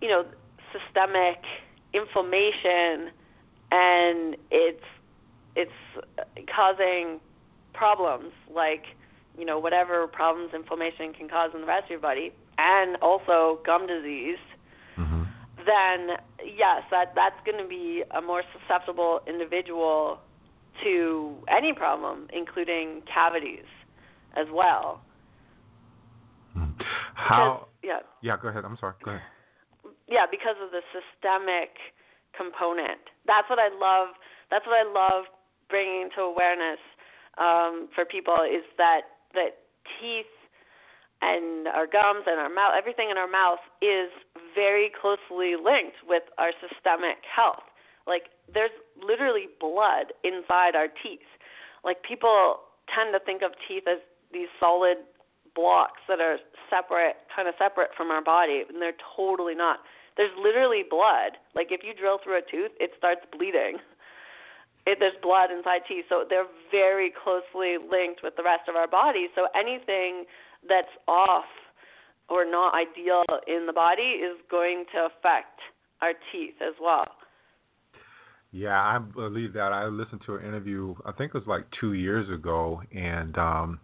[0.00, 0.24] you know
[0.72, 1.42] systemic
[1.92, 3.10] inflammation
[3.70, 4.84] and it's
[5.56, 5.70] it's
[6.54, 7.20] causing
[7.72, 8.84] problems like
[9.38, 13.60] you know whatever problems inflammation can cause in the rest of your body and also
[13.64, 14.38] gum disease
[15.66, 20.18] then yes, that that's going to be a more susceptible individual
[20.82, 23.68] to any problem, including cavities
[24.36, 25.00] as well.
[26.52, 26.72] Hmm.
[27.14, 27.66] How?
[27.80, 28.32] Because, yeah.
[28.34, 28.36] Yeah.
[28.40, 28.64] Go ahead.
[28.64, 28.94] I'm sorry.
[29.04, 29.22] Go ahead.
[30.08, 31.80] Yeah, because of the systemic
[32.36, 33.00] component.
[33.26, 34.14] That's what I love.
[34.50, 35.24] That's what I love
[35.70, 36.78] bringing to awareness
[37.38, 39.62] um, for people is that that
[40.00, 40.30] teeth
[41.22, 44.10] and our gums and our mouth, everything in our mouth is
[44.54, 47.64] very closely linked with our systemic health.
[48.06, 51.26] Like there's literally blood inside our teeth.
[51.84, 52.60] Like people
[52.92, 53.98] tend to think of teeth as
[54.32, 54.98] these solid
[55.54, 59.80] blocks that are separate, kind of separate from our body, and they're totally not.
[60.16, 61.38] There's literally blood.
[61.54, 63.78] Like if you drill through a tooth, it starts bleeding.
[64.86, 68.88] It, there's blood inside teeth, so they're very closely linked with the rest of our
[68.88, 69.28] body.
[69.34, 70.24] So anything
[70.68, 71.48] that's off
[72.28, 75.60] or not ideal in the body is going to affect
[76.02, 77.06] our teeth as well.
[78.52, 79.72] Yeah, I believe that.
[79.72, 83.80] I listened to an interview, I think it was like two years ago, and um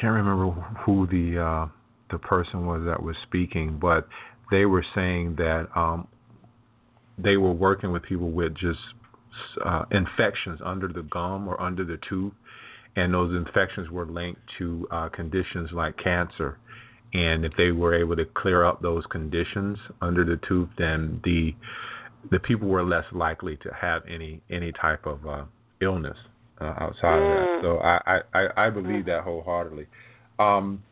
[0.00, 0.52] can't remember
[0.86, 1.68] who the uh
[2.10, 4.06] the person was that was speaking, but
[4.50, 6.06] they were saying that um
[7.18, 8.78] they were working with people with just
[9.64, 12.32] uh infections under the gum or under the tooth
[12.96, 16.58] and those infections were linked to uh, conditions like cancer.
[17.14, 21.54] And if they were able to clear up those conditions under the tooth, then the
[22.30, 25.44] the people were less likely to have any any type of uh,
[25.80, 26.16] illness
[26.60, 27.30] uh, outside mm.
[27.30, 27.46] of that.
[27.46, 27.62] Mm.
[27.62, 29.06] So I I, I believe mm.
[29.06, 29.86] that wholeheartedly.
[30.38, 30.82] Um,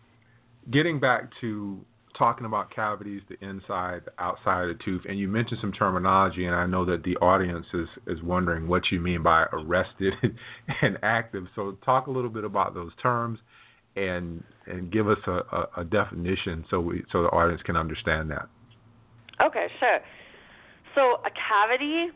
[0.71, 1.81] getting back to
[2.21, 6.45] talking about cavities, the inside, the outside of the tooth, and you mentioned some terminology,
[6.45, 10.13] and I know that the audience is, is wondering what you mean by arrested
[10.83, 11.47] and active.
[11.57, 13.39] So talk a little bit about those terms
[13.97, 18.31] and and give us a, a, a definition so we so the audience can understand
[18.31, 18.49] that.
[19.45, 19.99] Okay, sure.
[20.95, 22.13] So a cavity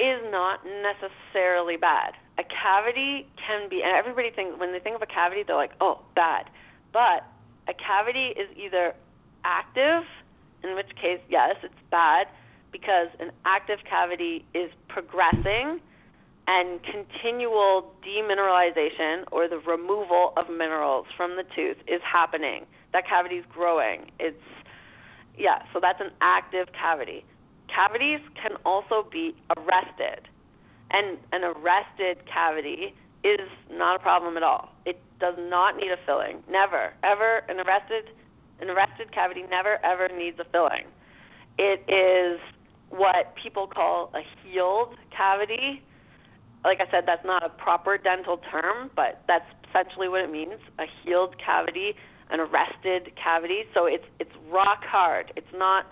[0.00, 2.12] is not necessarily bad.
[2.38, 5.72] A cavity can be, and everybody thinks when they think of a cavity, they're like,
[5.80, 6.50] oh, bad.
[6.92, 7.28] But
[7.68, 8.94] a cavity is either
[9.44, 10.04] active,
[10.62, 12.26] in which case, yes, it's bad,
[12.72, 15.80] because an active cavity is progressing
[16.46, 22.66] and continual demineralization or the removal of minerals from the tooth is happening.
[22.92, 24.10] That cavity is growing.
[24.18, 24.36] It's
[25.38, 27.24] yeah, so that's an active cavity.
[27.68, 30.28] Cavities can also be arrested.
[30.90, 34.70] And an arrested cavity is not a problem at all.
[34.84, 36.42] It does not need a filling.
[36.50, 38.10] Never, ever an arrested
[38.60, 40.86] an arrested cavity never ever needs a filling.
[41.58, 42.40] It is
[42.90, 45.82] what people call a healed cavity
[46.64, 50.60] like I said, that's not a proper dental term, but that's essentially what it means.
[50.78, 51.94] A healed cavity,
[52.30, 53.62] an arrested cavity.
[53.74, 55.32] So it's it's rock hard.
[55.36, 55.86] It's not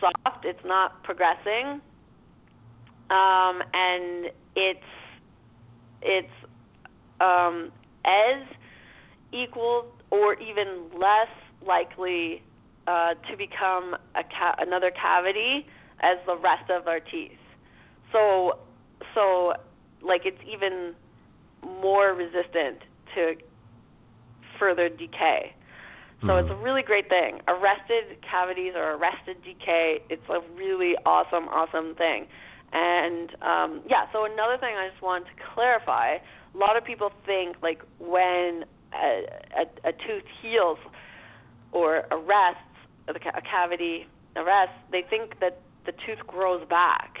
[0.00, 0.44] soft.
[0.44, 1.80] It's not progressing.
[3.10, 4.80] Um, and it's
[6.02, 6.28] it's
[7.20, 7.72] um,
[8.04, 8.42] as
[9.32, 11.32] equal or even less
[11.66, 12.42] likely
[12.86, 15.66] uh, to become a ca- another cavity
[16.00, 17.38] as the rest of our teeth.
[18.12, 18.58] So
[19.14, 19.54] so
[20.02, 20.94] like it's even
[21.62, 22.78] more resistant
[23.14, 23.34] to
[24.58, 25.54] further decay.
[26.20, 26.46] So mm-hmm.
[26.46, 27.40] it's a really great thing.
[27.48, 32.26] Arrested cavities or arrested decay, it's a really awesome, awesome thing.
[32.72, 36.18] And um, yeah, so another thing I just want to clarify
[36.54, 40.78] a lot of people think like when a, a, a tooth heals
[41.72, 42.62] or arrests,
[43.08, 44.06] a cavity
[44.36, 47.18] arrests, they think that the tooth grows back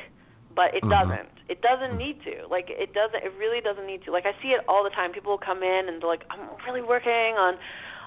[0.54, 0.92] but it mm-hmm.
[0.92, 1.32] doesn't.
[1.48, 2.46] It doesn't need to.
[2.48, 3.24] Like it doesn't.
[3.24, 4.12] It really doesn't need to.
[4.12, 5.12] Like I see it all the time.
[5.12, 7.56] People will come in and they're like, "I'm really working on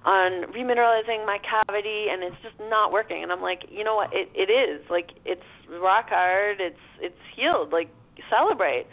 [0.05, 4.13] on remineralizing my cavity and it's just not working." And I'm like, "You know what?
[4.13, 4.81] It it is.
[4.89, 6.61] Like it's rock hard.
[6.61, 7.71] It's it's healed.
[7.71, 7.89] Like
[8.29, 8.87] celebrate."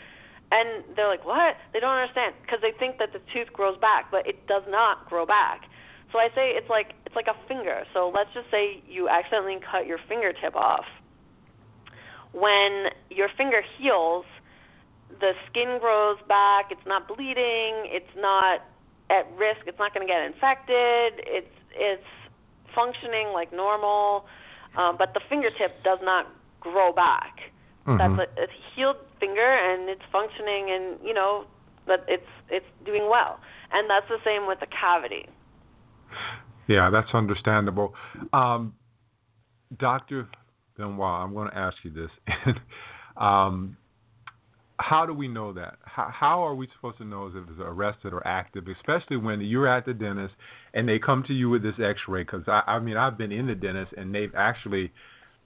[0.50, 4.10] And they're like, "What?" They don't understand because they think that the tooth grows back,
[4.10, 5.62] but it does not grow back.
[6.12, 7.84] So I say it's like it's like a finger.
[7.94, 10.84] So let's just say you accidentally cut your fingertip off
[12.32, 14.24] when your finger heals,
[15.20, 18.64] the skin grows back, it's not bleeding, it's not
[19.10, 22.02] at risk, it's not going to get infected, it's it's
[22.74, 24.26] functioning like normal,
[24.76, 26.26] um, but the fingertip does not
[26.60, 27.40] grow back.
[27.86, 28.16] Mm-hmm.
[28.16, 31.44] That's a, a healed finger and it's functioning and you know
[31.86, 33.38] that it's it's doing well.
[33.72, 35.28] And that's the same with the cavity.
[36.68, 37.94] Yeah, that's understandable.
[38.32, 38.74] Um,
[39.78, 40.28] Doctor
[40.76, 42.10] Benoit, I'm going to ask you this.
[43.16, 43.76] um,
[44.78, 45.76] how do we know that?
[45.84, 49.68] How, how are we supposed to know if it's arrested or active, especially when you're
[49.68, 50.34] at the dentist
[50.74, 52.24] and they come to you with this X-ray?
[52.24, 54.92] Because I, I mean, I've been in the dentist and they've actually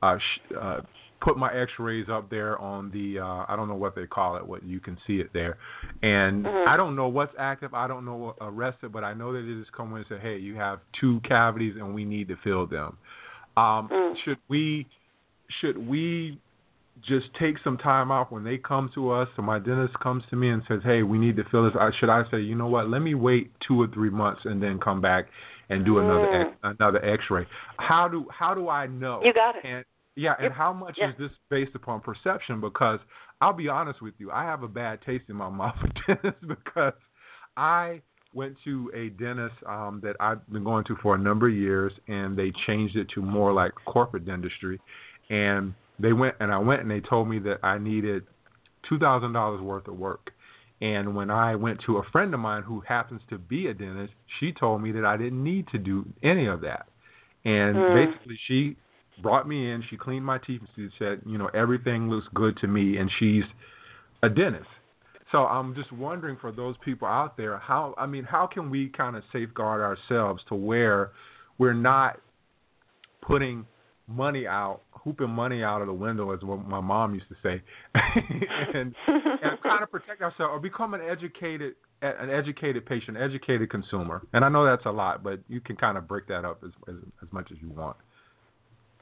[0.03, 0.81] uh, sh- uh,
[1.21, 4.47] put my X-rays up there on the uh, I don't know what they call it,
[4.47, 5.59] what you can see it there,
[6.03, 6.69] and mm-hmm.
[6.69, 7.75] I don't know what's active.
[7.75, 10.39] I don't know what arrested, but I know that it is coming and say, hey,
[10.39, 12.97] you have two cavities and we need to fill them.
[13.57, 14.15] Um, mm.
[14.25, 14.87] Should we
[15.61, 16.39] should we
[17.07, 20.37] just take some time off when they come to us so my dentist comes to
[20.37, 22.67] me and says hey we need to fill this I, should i say you know
[22.67, 25.27] what let me wait two or three months and then come back
[25.69, 26.47] and do another mm.
[26.47, 27.47] x, another x-ray
[27.79, 29.85] how do how do i know you got it and
[30.17, 31.11] yeah and how much yeah.
[31.11, 32.99] is this based upon perception because
[33.41, 36.45] i'll be honest with you i have a bad taste in my mouth for dentists
[36.49, 36.95] because
[37.57, 38.01] i
[38.35, 41.93] went to a dentist um that i've been going to for a number of years
[42.09, 44.81] and they changed it to more like corporate dentistry
[45.31, 48.25] and they went and I went and they told me that I needed
[48.89, 50.33] two thousand dollars worth of work.
[50.81, 54.13] And when I went to a friend of mine who happens to be a dentist,
[54.39, 56.87] she told me that I didn't need to do any of that.
[57.47, 58.07] And mm.
[58.07, 58.77] basically, she
[59.23, 59.83] brought me in.
[59.89, 62.97] She cleaned my teeth and she said, you know, everything looks good to me.
[62.99, 63.45] And she's
[64.23, 64.67] a dentist.
[65.33, 68.89] So I'm just wondering for those people out there, how I mean, how can we
[68.89, 71.11] kind of safeguard ourselves to where
[71.59, 72.21] we're not
[73.23, 73.67] putting
[74.07, 77.63] money out hooping money out of the window, as what my mom used to say,
[77.95, 84.21] and, and kind of protect ourselves or become an educated an educated patient, educated consumer.
[84.33, 86.71] And I know that's a lot, but you can kind of break that up as
[86.89, 87.97] as, as much as you want.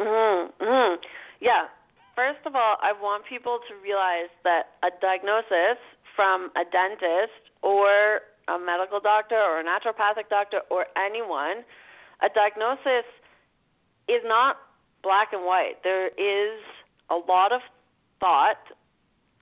[0.05, 0.53] Mhm.
[0.61, 1.05] Mhm.
[1.41, 1.69] Yeah.
[2.15, 5.79] First of all, I want people to realize that a diagnosis
[6.15, 11.65] from a dentist or a medical doctor or a naturopathic doctor or anyone,
[12.21, 13.05] a diagnosis
[14.07, 14.61] is not
[15.03, 15.83] black and white.
[15.83, 16.61] There is
[17.11, 17.63] a lot of
[18.21, 18.61] thought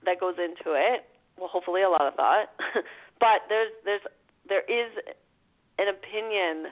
[0.05, 1.05] that goes into it.
[1.37, 2.49] Well, hopefully a lot of thought.
[3.19, 4.01] but there's there's
[4.47, 4.91] there is
[5.77, 6.71] an opinion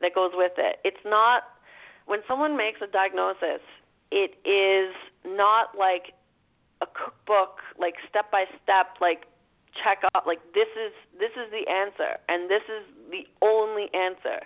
[0.00, 0.80] that goes with it.
[0.84, 1.44] It's not
[2.06, 3.62] when someone makes a diagnosis,
[4.10, 6.14] it is not like
[6.80, 9.24] a cookbook, like step by step, like
[9.72, 14.44] check up, like this is this is the answer, and this is the only answer.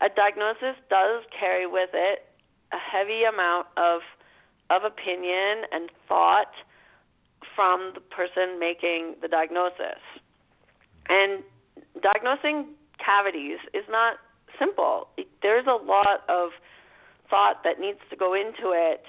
[0.00, 2.26] A diagnosis does carry with it
[2.72, 4.00] a heavy amount of
[4.70, 6.52] of opinion and thought
[7.54, 10.00] from the person making the diagnosis.
[11.08, 11.42] And
[12.02, 12.68] diagnosing
[13.04, 14.16] cavities is not
[14.58, 15.08] simple.
[15.42, 16.50] There's a lot of
[17.32, 19.04] thought that needs to go into it.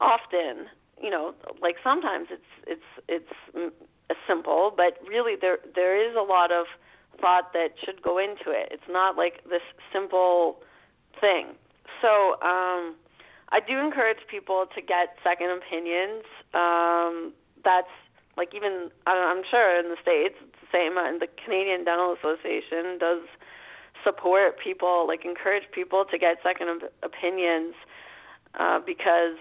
[0.00, 0.66] Often,
[1.00, 2.90] you know, like sometimes it's it's
[4.10, 6.66] it's simple, but really there there is a lot of
[7.20, 8.68] thought that should go into it.
[8.72, 10.58] It's not like this simple
[11.20, 11.54] thing.
[12.02, 12.98] So um,
[13.54, 16.24] I do encourage people to get second opinions.
[16.52, 17.32] Um,
[17.64, 17.94] that's
[18.36, 20.98] like even I'm sure in the states it's the same.
[20.98, 23.22] And the Canadian Dental Association does
[24.04, 27.74] support people, like encourage people to get second opinions
[28.58, 29.38] uh, because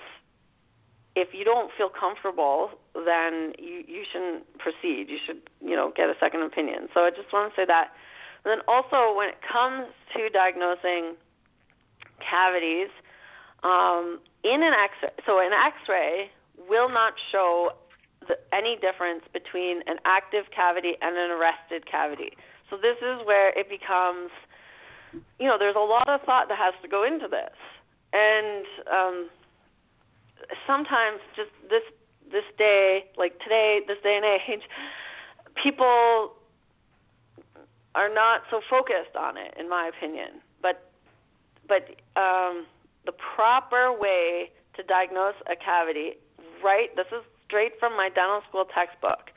[1.15, 5.09] if you don't feel comfortable, then you you shouldn't proceed.
[5.09, 6.87] You should you know get a second opinion.
[6.93, 7.91] So I just want to say that.
[8.43, 11.15] And then also when it comes to diagnosing
[12.19, 12.89] cavities,
[13.63, 16.31] um, in an X so an X-ray
[16.69, 17.71] will not show
[18.27, 22.31] the, any difference between an active cavity and an arrested cavity.
[22.69, 24.31] So this is where it becomes,
[25.39, 27.55] you know, there's a lot of thought that has to go into this,
[28.13, 29.29] and um,
[30.67, 31.83] sometimes just this
[32.31, 34.63] this day, like today, this day and age,
[35.63, 36.33] people
[37.93, 40.41] are not so focused on it, in my opinion.
[40.61, 40.91] But
[41.67, 42.65] but um,
[43.05, 46.13] the proper way to diagnose a cavity,
[46.63, 46.95] right?
[46.95, 49.31] This is straight from my dental school textbook.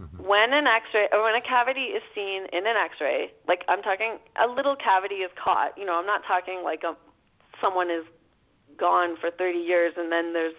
[0.00, 0.24] Mm-hmm.
[0.24, 4.18] When an X-ray or when a cavity is seen in an X-ray, like I'm talking,
[4.40, 5.76] a little cavity is caught.
[5.76, 6.96] You know, I'm not talking like a
[7.60, 8.04] someone is
[8.78, 10.56] gone for 30 years and then there's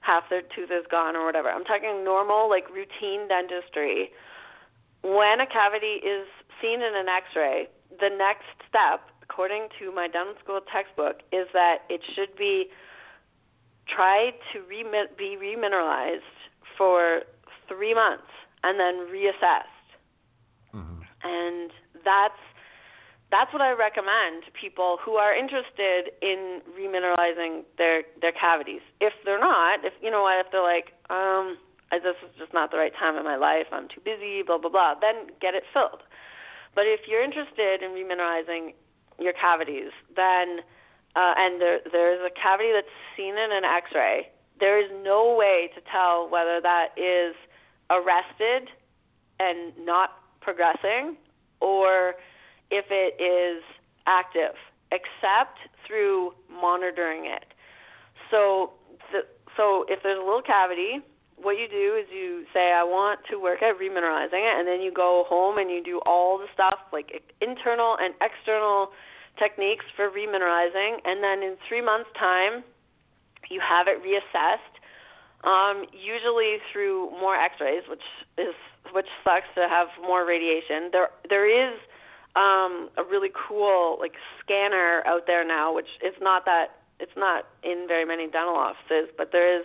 [0.00, 1.50] half their tooth is gone or whatever.
[1.50, 4.10] I'm talking normal, like routine dentistry.
[5.02, 6.26] When a cavity is
[6.62, 7.68] seen in an X-ray,
[8.00, 12.70] the next step, according to my dental school textbook, is that it should be
[13.88, 14.84] tried to re-
[15.16, 16.22] be remineralized
[16.76, 17.22] for
[17.68, 18.30] three months
[18.64, 19.88] and then reassessed.
[20.74, 21.02] Mm-hmm.
[21.24, 21.70] And
[22.04, 22.40] that's
[23.30, 28.80] that's what I recommend to people who are interested in remineralizing their their cavities.
[29.00, 31.58] If they're not, if you know what, if they're like, um,
[31.90, 34.70] this is just not the right time in my life, I'm too busy, blah blah
[34.70, 36.02] blah, then get it filled.
[36.74, 38.72] But if you're interested in remineralizing
[39.18, 40.60] your cavities, then
[41.16, 45.34] uh, and there there is a cavity that's seen in an X-ray, there is no
[45.36, 47.34] way to tell whether that is
[47.90, 48.68] arrested
[49.40, 51.16] and not progressing,
[51.60, 52.14] or
[52.70, 53.62] if it is
[54.06, 54.54] active,
[54.92, 57.44] except through monitoring it.
[58.30, 58.72] So
[59.56, 61.00] so if there's a little cavity,
[61.36, 64.80] what you do is you say, I want to work at remineralizing it, and then
[64.80, 68.90] you go home and you do all the stuff like internal and external
[69.38, 72.62] techniques for remineralizing, and then in three months' time,
[73.50, 74.77] you have it reassessed,
[75.44, 78.02] um, usually through more X-rays, which
[78.36, 78.54] is
[78.92, 80.90] which sucks to have more radiation.
[80.92, 81.78] There there is
[82.36, 87.46] um, a really cool like scanner out there now, which is not that it's not
[87.62, 89.64] in very many dental offices, but there is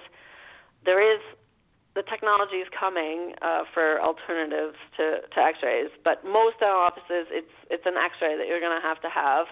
[0.86, 1.20] there is
[1.96, 7.54] the technology is coming uh, for alternatives to, to X-rays, but most dental offices, it's
[7.70, 9.48] it's an X-ray that you're going to have to have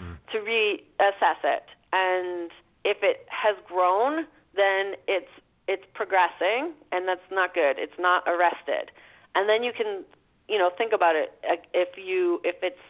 [0.00, 0.16] mm.
[0.32, 1.64] to reassess it.
[1.92, 2.50] And
[2.84, 5.30] if it has grown, then it's
[5.72, 7.78] it's progressing, and that's not good.
[7.78, 8.92] It's not arrested.
[9.34, 10.04] And then you can,
[10.48, 11.32] you know, think about it.
[11.72, 12.84] If you if it's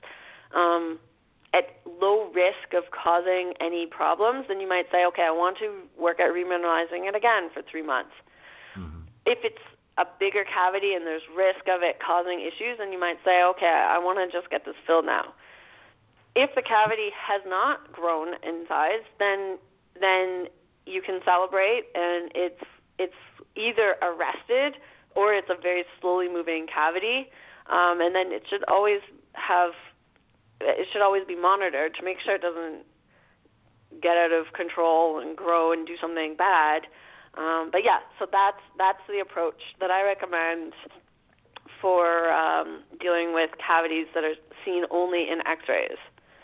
[0.55, 0.99] um,
[1.55, 5.71] at low risk of causing any problems, then you might say, okay, I want to
[5.97, 8.13] work at remineralizing it again for three months
[9.27, 9.63] if it's
[9.99, 13.67] a bigger cavity and there's risk of it causing issues, then you might say, okay,
[13.67, 15.35] I want to just get this filled now.
[16.35, 19.59] If the cavity has not grown in size, then
[20.01, 20.47] then
[20.87, 22.65] you can celebrate, and it's
[23.03, 23.23] it's
[23.57, 24.81] either arrested
[25.15, 27.19] or it's a very slowly moving cavity.
[27.71, 29.01] um, and then it should always
[29.35, 29.73] have
[30.61, 32.87] it should always be monitored to make sure it doesn't
[34.01, 36.83] get out of control and grow and do something bad.
[37.35, 40.73] Um, but yeah, so that's that's the approach that I recommend
[41.81, 45.99] for um, dealing with cavities that are seen only in X-rays.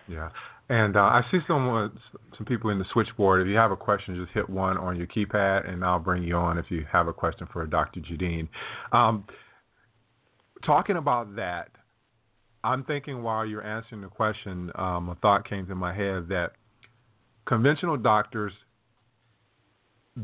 [0.08, 0.30] Yeah,
[0.68, 1.98] and uh, I see some
[2.36, 3.42] some people in the switchboard.
[3.42, 6.36] If you have a question, just hit one on your keypad, and I'll bring you
[6.36, 8.00] on if you have a question for Dr.
[8.00, 8.48] Judene.
[8.92, 9.24] Um,
[10.64, 11.68] talking about that,
[12.64, 16.52] I'm thinking while you're answering the question, um, a thought came to my head that
[17.46, 18.52] conventional doctors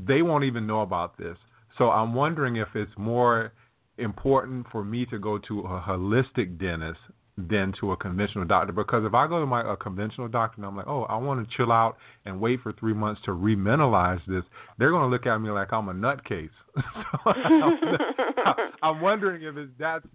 [0.06, 1.36] they won't even know about this.
[1.78, 3.52] So I'm wondering if it's more
[3.98, 6.98] important for me to go to a holistic dentist
[7.36, 10.66] than to a conventional doctor because if I go to my a conventional doctor and
[10.66, 14.20] I'm like, oh, I want to chill out and wait for three months to remineralize
[14.28, 14.44] this,
[14.78, 16.50] they're going to look at me like I'm a nutcase.
[17.24, 17.32] so
[18.82, 20.06] I'm wondering if it's that's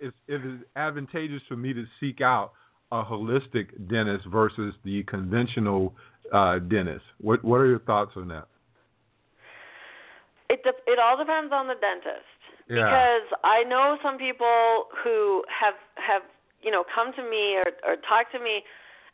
[0.00, 2.52] if, if it's advantageous for me to seek out
[2.90, 5.94] a holistic dentist versus the conventional
[6.32, 7.04] uh, dentist.
[7.20, 8.46] What what are your thoughts on that?
[10.48, 12.24] It de- it all depends on the dentist.
[12.68, 12.76] Yeah.
[12.76, 16.22] Because I know some people who have have
[16.64, 18.64] you know come to me or or talk to me,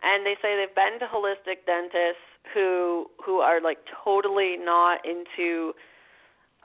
[0.02, 2.22] and they say they've been to holistic dentists
[2.54, 5.72] who who are like totally not into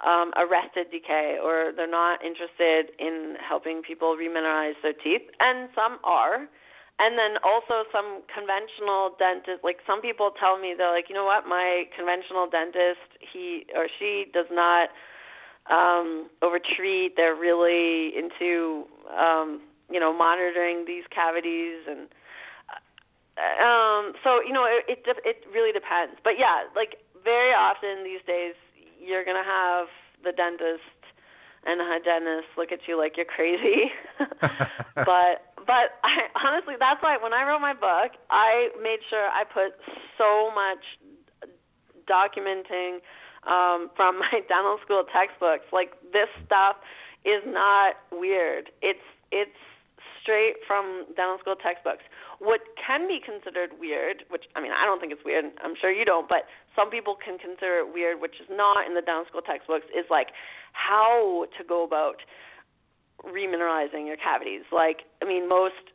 [0.06, 5.98] um, arrested decay or they're not interested in helping people remineralize their teeth, and some
[6.04, 6.48] are.
[6.98, 11.26] And then also some conventional dentists, like some people tell me they're like, you know
[11.26, 14.88] what, my conventional dentist, he or she does not
[15.70, 17.18] um overtreat.
[17.18, 19.60] They're really into um,
[19.92, 22.08] you know, monitoring these cavities and
[23.38, 26.16] uh, um so, you know, it it it really depends.
[26.24, 28.54] But yeah, like very often these days
[29.02, 29.88] you're going to have
[30.24, 30.82] the dentist
[31.66, 33.92] and a hygienist look at you like you're crazy.
[34.96, 39.44] but but I honestly that's why when I wrote my book, I made sure I
[39.44, 39.74] put
[40.18, 40.86] so much
[42.08, 43.02] documenting
[43.50, 45.66] um from my dental school textbooks.
[45.74, 46.78] Like this stuff
[47.26, 48.70] is not weird.
[48.82, 49.58] It's it's
[50.26, 52.02] straight from dental school textbooks.
[52.42, 55.94] What can be considered weird, which I mean I don't think it's weird, I'm sure
[55.94, 59.30] you don't, but some people can consider it weird, which is not in the dental
[59.30, 60.34] school textbooks, is like
[60.74, 62.26] how to go about
[63.22, 64.66] remineralizing your cavities.
[64.74, 65.94] Like, I mean, most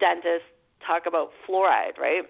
[0.00, 0.48] dentists
[0.84, 2.24] talk about fluoride, right?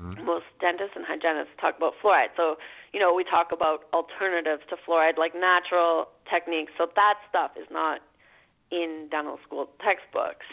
[0.00, 0.26] Mm-hmm.
[0.26, 2.34] Most dentists and hygienists talk about fluoride.
[2.36, 2.56] So,
[2.92, 6.72] you know, we talk about alternatives to fluoride, like natural techniques.
[6.76, 8.00] So that stuff is not
[8.70, 10.46] in dental school textbooks.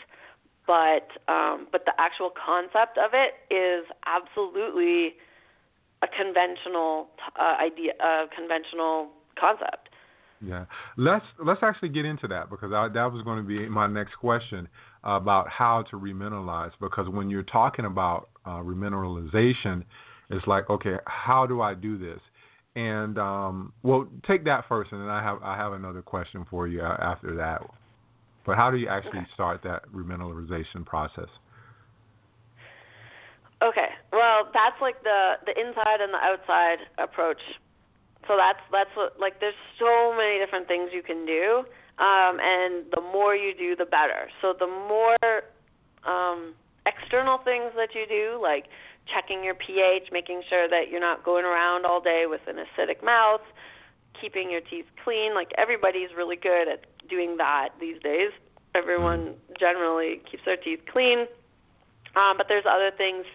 [0.68, 5.14] But um, but the actual concept of it is absolutely
[6.02, 7.08] a conventional
[7.40, 9.10] uh, idea, a conventional
[9.40, 9.90] concept.
[10.42, 10.66] Yeah,
[10.98, 14.16] let's let's actually get into that because I, that was going to be my next
[14.16, 14.68] question
[15.04, 16.72] about how to remineralize.
[16.82, 19.84] Because when you're talking about uh, remineralization,
[20.30, 22.20] it's like, okay, how do I do this?
[22.76, 26.68] And um, well, take that first, and then I have I have another question for
[26.68, 27.62] you after that.
[28.46, 29.34] But how do you actually okay.
[29.34, 31.30] start that remineralization process?
[33.64, 33.90] Okay.
[34.12, 37.42] Well, that's like the the inside and the outside approach.
[38.28, 41.66] So that's that's what like there's so many different things you can do.
[41.98, 44.30] Um and the more you do the better.
[44.42, 45.18] So the more
[46.06, 46.54] um
[46.86, 48.66] external things that you do like
[49.14, 53.04] checking your pH, making sure that you're not going around all day with an acidic
[53.04, 53.42] mouth,
[54.20, 58.32] keeping your teeth clean, like everybody's really good at doing that these days.
[58.74, 61.28] Everyone generally keeps their teeth clean.
[62.16, 63.26] Um, but there's other things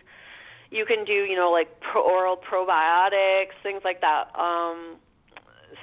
[0.70, 4.28] you can do, you know, like pro- oral probiotics, things like that.
[4.38, 4.96] Um,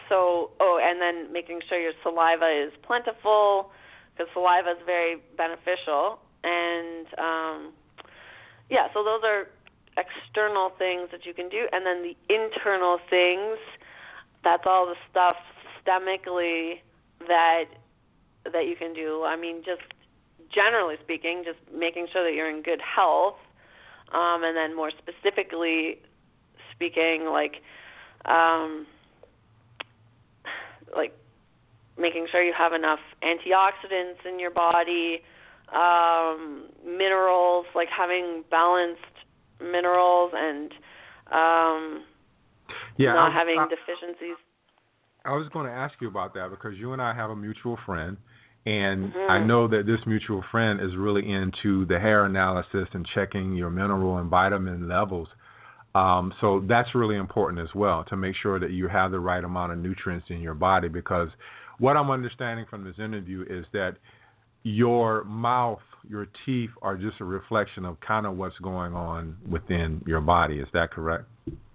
[0.09, 3.71] so, oh, and then making sure your saliva is plentiful
[4.13, 6.19] because saliva is very beneficial.
[6.43, 7.73] And um,
[8.69, 9.47] yeah, so those are
[9.97, 13.57] external things that you can do, and then the internal things.
[14.43, 15.35] That's all the stuff
[15.75, 16.79] systemically
[17.19, 17.65] that
[18.51, 19.23] that you can do.
[19.25, 19.81] I mean, just
[20.53, 23.35] generally speaking, just making sure that you're in good health
[24.13, 25.99] um, and then more specifically
[26.73, 27.61] speaking, like
[28.25, 28.85] um,
[30.95, 31.13] like
[31.97, 35.21] making sure you have enough antioxidants in your body,
[35.73, 39.01] um, minerals, like having balanced
[39.59, 40.71] minerals and
[41.31, 42.03] um,
[42.97, 44.37] yeah, not I, having I, deficiencies.
[45.27, 47.77] I was going to ask you about that because you and I have a mutual
[47.85, 48.17] friend
[48.65, 49.31] and mm-hmm.
[49.31, 53.69] I know that this mutual friend is really into the hair analysis and checking your
[53.69, 55.29] mineral and vitamin levels.
[55.95, 59.43] Um, so that's really important as well to make sure that you have the right
[59.43, 61.29] amount of nutrients in your body because
[61.79, 63.93] what I'm understanding from this interview is that
[64.63, 70.01] your mouth, your teeth are just a reflection of kind of what's going on within
[70.05, 70.59] your body.
[70.59, 71.25] Is that correct?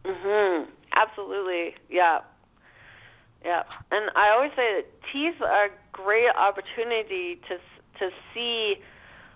[0.05, 0.66] Mhm.
[0.94, 1.74] Absolutely.
[1.88, 2.18] Yeah.
[3.45, 3.62] Yeah.
[3.90, 7.59] And I always say that teeth are a great opportunity to
[7.99, 8.76] to see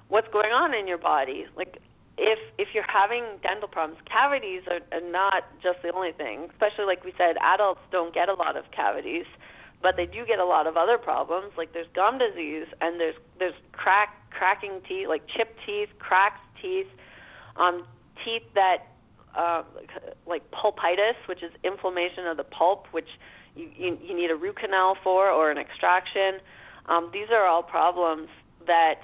[0.08, 1.46] what's going on in your body.
[1.56, 1.78] Like
[2.18, 6.48] if if you're having dental problems, cavities are, are not just the only thing.
[6.50, 9.26] Especially like we said, adults don't get a lot of cavities,
[9.82, 11.52] but they do get a lot of other problems.
[11.56, 16.88] Like there's gum disease and there's there's crack cracking teeth, like chipped teeth, cracked teeth,
[17.56, 17.84] um,
[18.24, 18.88] teeth that
[19.36, 19.62] uh,
[20.26, 23.08] like pulpitis, which is inflammation of the pulp, which
[23.56, 26.40] you, you need a root canal for or an extraction.
[26.86, 28.28] Um, these are all problems
[28.66, 29.00] that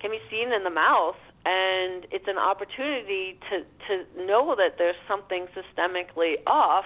[0.00, 4.96] can be seen in the mouth and it's an opportunity to to know that there's
[5.08, 6.84] something systemically off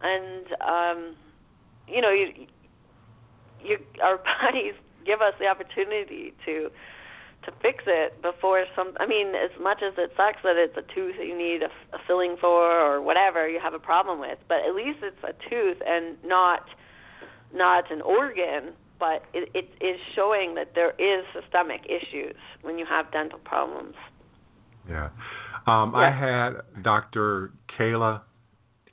[0.00, 1.14] and um
[1.86, 2.46] you know you
[3.62, 4.74] you our bodies
[5.04, 6.70] give us the opportunity to
[7.46, 10.94] to fix it before some I mean as much as it sucks that it's a
[10.94, 14.38] tooth that you need a, a filling for or whatever you have a problem with
[14.48, 16.64] but at least it's a tooth and not
[17.52, 22.86] not an organ but it, it is showing that there is systemic issues when you
[22.88, 23.94] have dental problems.
[24.88, 25.10] Yeah.
[25.66, 25.98] Um, yeah.
[25.98, 27.52] I had Dr.
[27.78, 28.22] Kaayla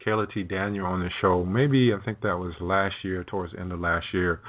[0.05, 0.43] Kaayla T.
[0.43, 1.45] Daniel on the show.
[1.45, 4.41] Maybe I think that was last year, towards the end of last year,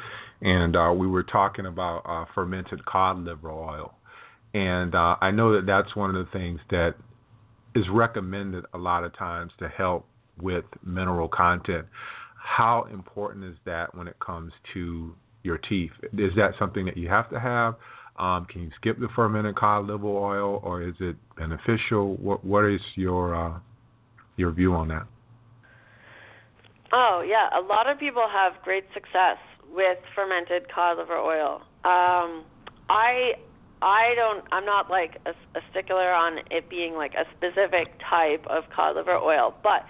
[0.43, 3.95] and uh, we were talking about uh, fermented cod liver oil.
[4.55, 6.95] And uh, I know that that's one of the things that
[7.75, 10.07] is recommended a lot of times to help
[10.41, 11.87] with mineral content.
[12.37, 15.93] How important is that when it comes to your teeth.
[16.13, 17.75] Is that something that you have to have?
[18.19, 22.17] Um, can you skip the fermented cod liver oil, or is it beneficial?
[22.17, 23.59] What What is your uh,
[24.37, 25.07] your view on that?
[26.93, 29.39] Oh yeah, a lot of people have great success
[29.73, 31.63] with fermented cod liver oil.
[31.85, 32.45] Um,
[32.89, 33.33] I
[33.81, 34.45] I don't.
[34.53, 38.97] I'm not like a, a stickler on it being like a specific type of cod
[38.97, 39.85] liver oil, but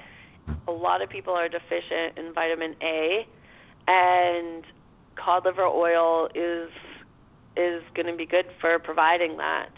[0.66, 3.26] a lot of people are deficient in vitamin A,
[3.86, 4.64] and
[5.16, 6.70] cod liver oil is
[7.56, 9.68] is going to be good for providing that.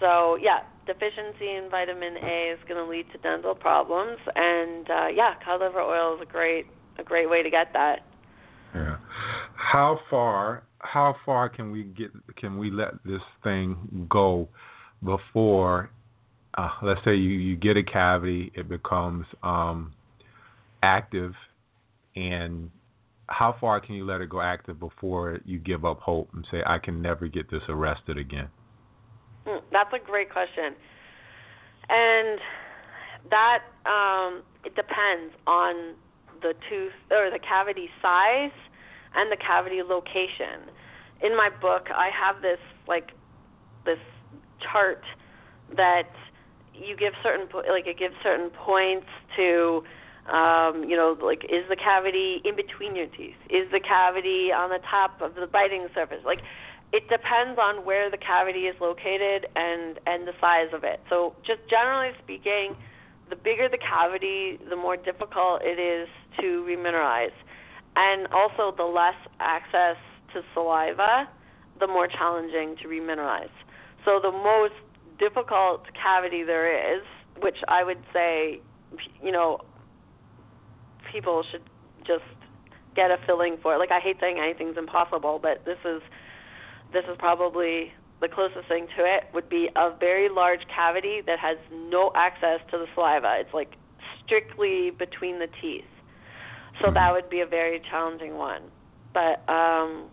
[0.00, 5.06] So yeah, deficiency in vitamin A is going to lead to dental problems, and uh,
[5.14, 6.66] yeah, cod liver oil is a great
[6.98, 8.09] a great way to get that.
[8.74, 8.96] Yeah.
[9.54, 14.48] How far how far can we get can we let this thing go
[15.04, 15.90] before
[16.56, 19.92] uh, let's say you, you get a cavity, it becomes um,
[20.82, 21.32] active
[22.16, 22.70] and
[23.28, 26.62] how far can you let it go active before you give up hope and say,
[26.66, 28.48] I can never get this arrested again?
[29.46, 30.74] Mm, that's a great question.
[31.88, 32.40] And
[33.30, 35.94] that um, it depends on
[36.42, 38.56] the tooth or the cavity size
[39.14, 40.70] and the cavity location.
[41.22, 43.12] In my book, I have this like
[43.84, 43.98] this
[44.60, 45.02] chart
[45.76, 46.10] that
[46.74, 49.82] you give certain like it gives certain points to
[50.30, 53.40] um, you know, like is the cavity in between your teeth?
[53.48, 56.22] Is the cavity on the top of the biting surface?
[56.24, 56.40] Like
[56.92, 61.00] it depends on where the cavity is located and and the size of it.
[61.08, 62.76] So just generally speaking,
[63.28, 66.08] the bigger the cavity, the more difficult it is
[66.40, 67.32] to remineralize.
[67.96, 69.96] And also the less access
[70.32, 71.28] to saliva,
[71.80, 73.50] the more challenging to remineralize.
[74.04, 74.74] So the most
[75.18, 77.02] difficult cavity there is,
[77.40, 78.60] which I would say,
[79.22, 79.60] you know,
[81.12, 81.62] people should
[82.06, 82.24] just
[82.94, 83.78] get a filling for it.
[83.78, 86.02] Like I hate saying anything's impossible, but this is
[86.92, 91.38] this is probably the closest thing to it would be a very large cavity that
[91.38, 93.36] has no access to the saliva.
[93.40, 93.74] It's like
[94.24, 95.84] strictly between the teeth.
[96.80, 98.62] So that would be a very challenging one.
[99.12, 100.08] But um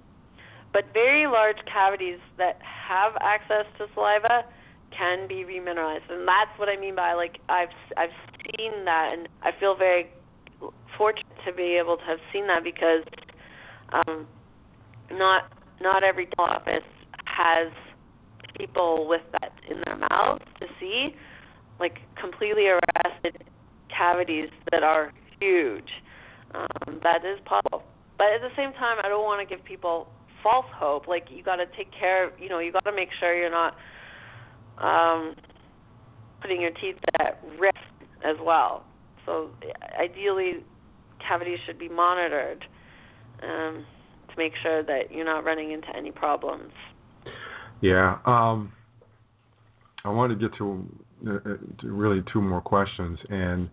[0.74, 4.44] but very large cavities that have access to saliva
[4.96, 8.16] can be remineralized, and that's what I mean by like I've I've
[8.58, 10.08] seen that, and I feel very
[10.98, 13.04] fortunate to be able to have seen that because
[13.94, 14.28] um,
[15.12, 15.44] not
[15.82, 16.88] not every dental office
[17.26, 17.72] has
[18.58, 21.16] people with that in their mouths to see,
[21.80, 23.44] like completely arrested
[23.96, 25.90] cavities that are huge.
[26.56, 27.84] Um, that is possible,
[28.18, 30.08] but at the same time, I don't want to give people
[30.42, 31.08] false hope.
[31.08, 32.28] Like you got to take care.
[32.28, 33.76] Of, You know, you got to make sure you're not
[34.78, 35.36] um,
[36.42, 37.76] putting your teeth at risk
[38.24, 38.86] as well.
[39.26, 39.50] So
[40.00, 40.64] ideally,
[41.28, 42.64] cavities should be monitored
[43.44, 43.86] um,
[44.30, 46.72] to make sure that you're not running into any problems.
[47.82, 48.18] Yeah.
[48.26, 48.72] Um,
[50.06, 50.86] I want to get to,
[51.28, 53.70] uh, to really two more questions, and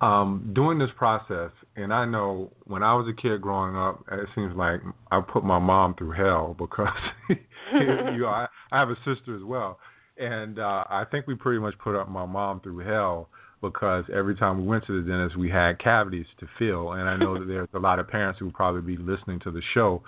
[0.00, 4.28] um, doing this process, and I know when I was a kid growing up, it
[4.34, 4.80] seems like
[5.10, 6.88] I put my mom through hell because
[7.72, 9.78] you know I, I have a sister as well,
[10.18, 13.28] and uh, I think we pretty much put up my mom through hell
[13.62, 17.16] because every time we went to the dentist, we had cavities to fill, and I
[17.16, 20.02] know that there's a lot of parents who will probably be listening to the show.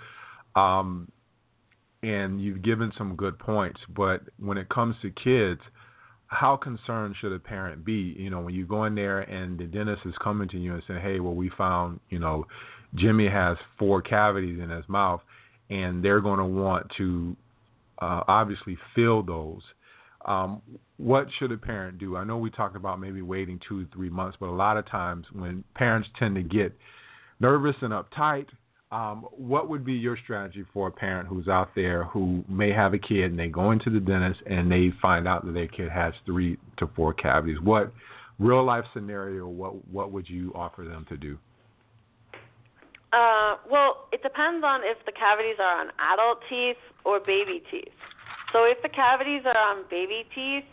[0.55, 1.11] Um,
[2.01, 5.59] and you've given some good points, but when it comes to kids,
[6.29, 8.15] how concerned should a parent be?
[8.17, 10.83] You know, when you go in there and the dentist is coming to you and
[10.87, 12.45] saying, "Hey, well, we found, you know,
[12.95, 15.21] Jimmy has four cavities in his mouth,"
[15.69, 17.35] and they're going to want to
[17.99, 19.61] uh, obviously fill those.
[20.25, 20.61] Um,
[20.97, 22.15] what should a parent do?
[22.15, 25.25] I know we talked about maybe waiting two three months, but a lot of times
[25.33, 26.77] when parents tend to get
[27.39, 28.47] nervous and uptight,
[28.91, 32.93] um, what would be your strategy for a parent who's out there who may have
[32.93, 35.89] a kid and they go into the dentist and they find out that their kid
[35.89, 37.57] has three to four cavities?
[37.61, 37.93] What
[38.39, 39.47] real life scenario?
[39.47, 41.37] What what would you offer them to do?
[43.13, 47.93] Uh, well, it depends on if the cavities are on adult teeth or baby teeth.
[48.53, 50.65] So if the cavities are on baby teeth,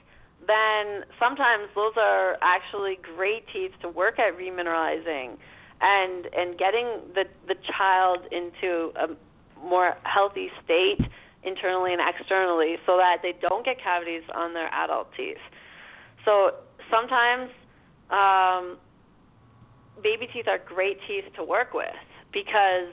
[0.46, 5.36] then sometimes those are actually great teeth to work at remineralizing
[5.80, 9.08] and and getting the the child into a
[9.62, 11.00] more healthy state
[11.42, 15.36] internally and externally so that they don't get cavities on their adult teeth.
[16.24, 16.52] So
[16.90, 17.50] sometimes
[18.10, 18.78] um,
[20.02, 21.94] baby teeth are great teeth to work with
[22.32, 22.92] because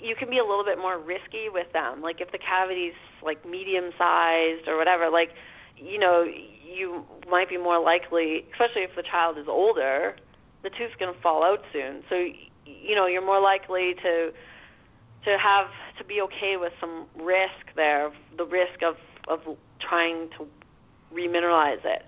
[0.00, 2.00] you can be a little bit more risky with them.
[2.00, 5.30] Like if the cavity's like medium sized or whatever, like
[5.76, 10.16] you know, you might be more likely, especially if the child is older,
[10.62, 12.02] the tooth's going to fall out soon.
[12.08, 12.16] So
[12.66, 14.32] you know you're more likely to
[15.24, 15.66] to have
[15.98, 18.96] to be okay with some risk there, the risk of
[19.28, 20.46] of trying to
[21.14, 22.04] remineralize it.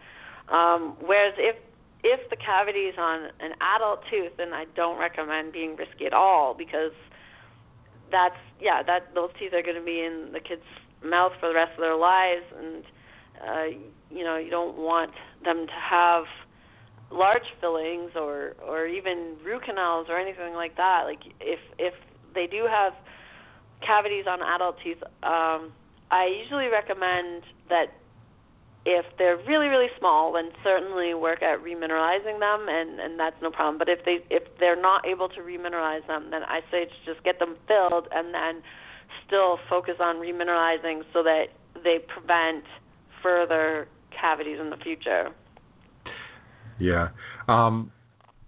[0.52, 1.56] Um, whereas if
[2.02, 6.12] if the cavity is on an adult tooth, then I don't recommend being risky at
[6.12, 6.92] all because
[8.10, 10.62] that's yeah that those teeth are going to be in the kid's
[11.04, 12.84] mouth for the rest of their lives, and
[13.46, 13.78] uh,
[14.10, 15.12] you know you don't want
[15.44, 16.24] them to have
[17.10, 21.94] large fillings or or even root canals or anything like that like if if
[22.34, 22.92] they do have
[23.84, 25.72] cavities on adult teeth um
[26.10, 27.86] i usually recommend that
[28.86, 33.50] if they're really really small then certainly work at remineralizing them and and that's no
[33.50, 33.76] problem.
[33.76, 37.38] But if they if they're not able to remineralize them then i say just get
[37.38, 38.62] them filled and then
[39.26, 41.48] still focus on remineralizing so that
[41.82, 42.64] they prevent
[43.22, 45.30] further cavities in the future
[46.80, 47.08] yeah.
[47.48, 47.92] Um,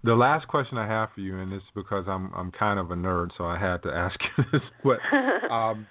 [0.03, 2.95] the last question I have for you, and it's because I'm I'm kind of a
[2.95, 4.61] nerd, so I had to ask you this.
[4.83, 4.99] But
[5.51, 5.87] um,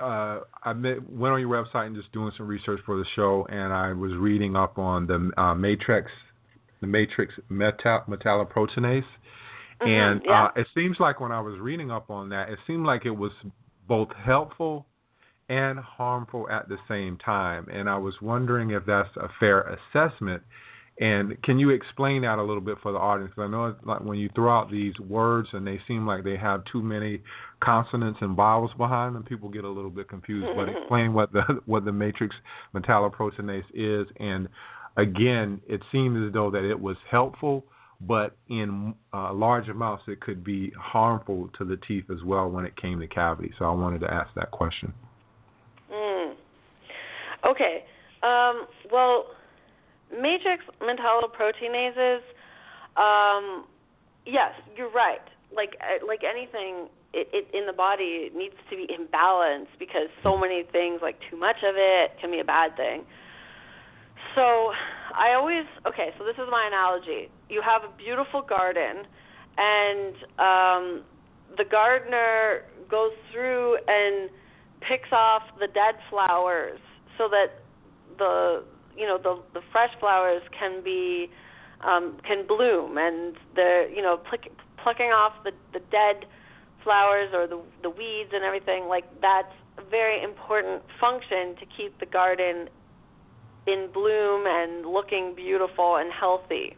[0.00, 3.46] uh, I met, went on your website and just doing some research for the show,
[3.50, 6.10] and I was reading up on the uh, matrix,
[6.80, 10.44] the matrix metal, metalloproteinase, mm-hmm, and yeah.
[10.44, 13.10] uh, it seems like when I was reading up on that, it seemed like it
[13.10, 13.32] was
[13.88, 14.86] both helpful
[15.48, 20.42] and harmful at the same time, and I was wondering if that's a fair assessment
[21.00, 23.30] and can you explain that a little bit for the audience?
[23.34, 26.24] Because I know it's like when you throw out these words and they seem like
[26.24, 27.22] they have too many
[27.60, 30.48] consonants and vowels behind them, people get a little bit confused.
[30.56, 30.78] but Mm-hmm.
[30.78, 32.34] explain what the what the matrix
[32.74, 34.48] metalloproteinase is, and
[34.96, 37.64] again, it seems as though that it was helpful,
[38.00, 42.64] but in uh, large amounts, it could be harmful to the teeth as well when
[42.64, 43.52] it came to cavity.
[43.58, 44.92] So I wanted to ask that question.
[45.92, 46.34] Mm.
[47.46, 47.84] Okay.
[48.22, 49.26] Um, well,
[50.12, 52.20] matrix metalloproteinases.
[52.96, 53.66] Um,
[54.26, 55.24] yes, you're right.
[55.54, 59.68] Like uh, like anything, it, it in the body it needs to be in balance
[59.78, 63.04] because so many things, like too much of it, can be a bad thing.
[64.34, 64.72] So
[65.14, 66.10] I always okay.
[66.18, 67.30] So this is my analogy.
[67.48, 69.04] You have a beautiful garden,
[69.56, 71.04] and um,
[71.56, 74.30] the gardener goes through and
[74.80, 76.78] picks off the dead flowers
[77.16, 77.62] so that
[78.18, 78.64] the
[78.98, 81.30] you know the the fresh flowers can be
[81.82, 84.46] um, can bloom, and the you know pluck,
[84.82, 86.26] plucking off the the dead
[86.82, 91.98] flowers or the the weeds and everything like that's a very important function to keep
[92.00, 92.68] the garden
[93.66, 96.76] in bloom and looking beautiful and healthy.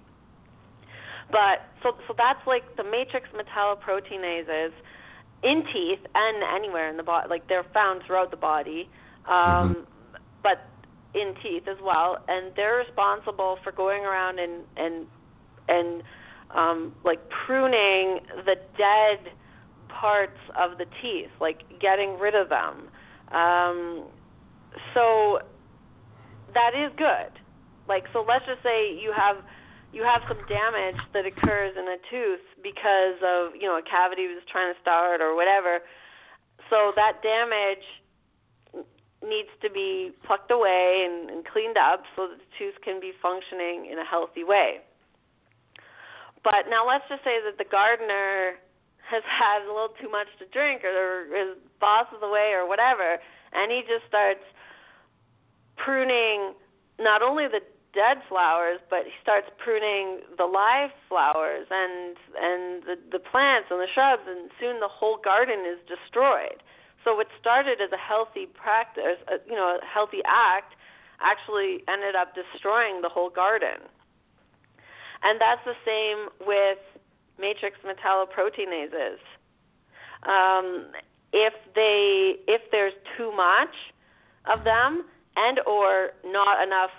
[1.31, 4.73] But so so that's like the matrix metalloproteinases
[5.43, 7.29] in teeth and anywhere in the body.
[7.31, 8.89] Like they're found throughout the body,
[9.29, 9.87] um,
[10.43, 10.67] but
[11.15, 15.07] in teeth as well, and they're responsible for going around and and
[15.69, 16.03] and
[16.55, 19.33] um, like pruning the dead
[19.89, 22.89] parts of the teeth, like getting rid of them.
[23.31, 24.07] Um,
[24.95, 25.41] so
[26.55, 27.33] that is good.
[27.89, 29.37] Like so, let's just say you have
[29.93, 34.27] you have some damage that occurs in a tooth because of you know a cavity
[34.27, 35.81] was trying to start or whatever.
[36.71, 37.83] So that damage
[39.23, 43.13] needs to be plucked away and, and cleaned up so that the tooth can be
[43.21, 44.81] functioning in a healthy way.
[46.43, 48.57] But now let's just say that the gardener
[49.05, 53.21] has had a little too much to drink or his boss is away or whatever,
[53.53, 54.45] and he just starts
[55.77, 56.55] pruning
[56.99, 57.61] not only the
[57.93, 63.81] dead flowers, but he starts pruning the live flowers and and the the plants and
[63.81, 66.63] the shrubs, and soon the whole garden is destroyed.
[67.05, 70.75] So what started as a healthy practice, a, you know, a healthy act,
[71.21, 73.81] actually ended up destroying the whole garden.
[75.23, 76.79] And that's the same with
[77.39, 79.19] matrix metalloproteinases.
[80.23, 80.89] Um,
[81.33, 83.75] if they if there's too much
[84.47, 85.05] of them
[85.37, 86.91] and or not enough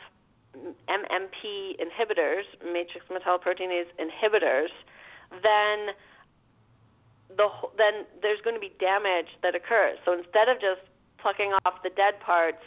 [0.90, 4.70] MMP inhibitors, matrix metalloproteinase inhibitors,
[5.44, 5.94] then
[7.38, 9.98] the then there's going to be damage that occurs.
[10.06, 10.82] So instead of just
[11.20, 12.64] plucking off the dead parts,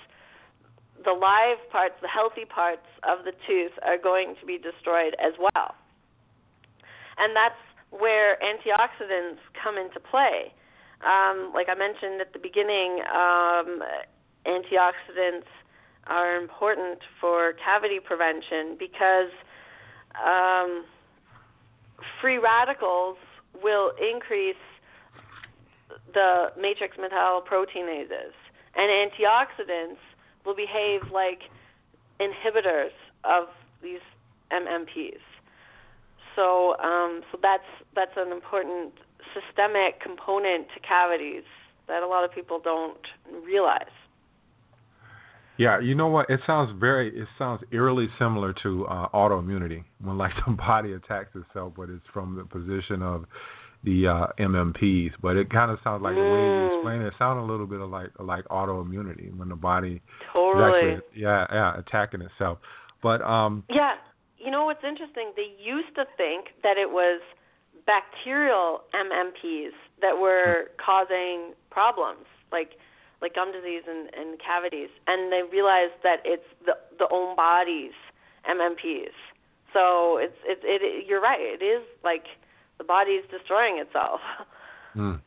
[1.05, 5.35] the live parts, the healthy parts of the tooth are going to be destroyed as
[5.39, 5.75] well.
[7.19, 7.59] And that's
[7.91, 10.53] where antioxidants come into play.
[11.05, 13.83] Um, like I mentioned at the beginning, um,
[14.47, 15.51] antioxidants
[16.07, 19.31] are important for cavity prevention because
[20.19, 20.85] um,
[22.21, 23.17] free radicals
[23.63, 24.57] will increase
[26.13, 28.35] the matrix metalloproteinases,
[28.77, 29.99] and antioxidants
[30.45, 31.43] will behave like
[32.21, 32.93] inhibitors
[33.25, 33.49] of
[33.83, 34.01] these
[34.53, 35.21] MMPs.
[36.37, 37.63] So, um, so that's
[37.95, 38.95] that's an important
[39.33, 41.45] systemic component to cavities
[41.87, 43.07] that a lot of people don't
[43.45, 43.93] realize.
[45.57, 46.29] Yeah, you know what?
[46.29, 51.31] It sounds very, it sounds eerily similar to uh, autoimmunity when like the body attacks
[51.35, 53.25] itself, but it's from the position of
[53.85, 55.13] the uh, MMPs.
[55.23, 56.17] But it kind of sounds like mm.
[56.17, 56.79] the way you mm.
[56.79, 60.03] explain it, it sounds a little bit of like like autoimmunity when the body
[60.33, 62.59] totally, actually, yeah, yeah, attacking itself.
[63.03, 63.95] But um, yeah,
[64.39, 65.33] you know what's interesting?
[65.37, 67.21] They used to think that it was
[67.87, 70.85] bacterial MMPs that were mm.
[70.85, 72.71] causing problems, like
[73.23, 77.97] like gum disease and, and cavities, and they realized that it's the the own body's
[78.49, 79.15] MMPs.
[79.73, 81.41] So it's it, it, you're right.
[81.41, 82.25] It is like
[82.79, 84.21] the body's destroying itself.
[84.97, 85.21] Mm.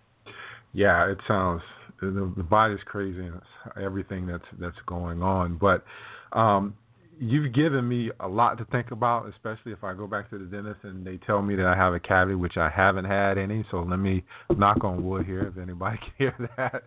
[0.72, 1.62] Yeah, it sounds
[2.00, 3.42] the, the body's crazy and
[3.82, 5.58] everything that's that's going on.
[5.58, 5.84] But
[6.32, 6.76] um,
[7.20, 10.46] you've given me a lot to think about, especially if I go back to the
[10.46, 13.66] dentist and they tell me that I have a cavity, which I haven't had any.
[13.72, 14.24] So let me
[14.56, 16.84] knock on wood here if anybody can hear that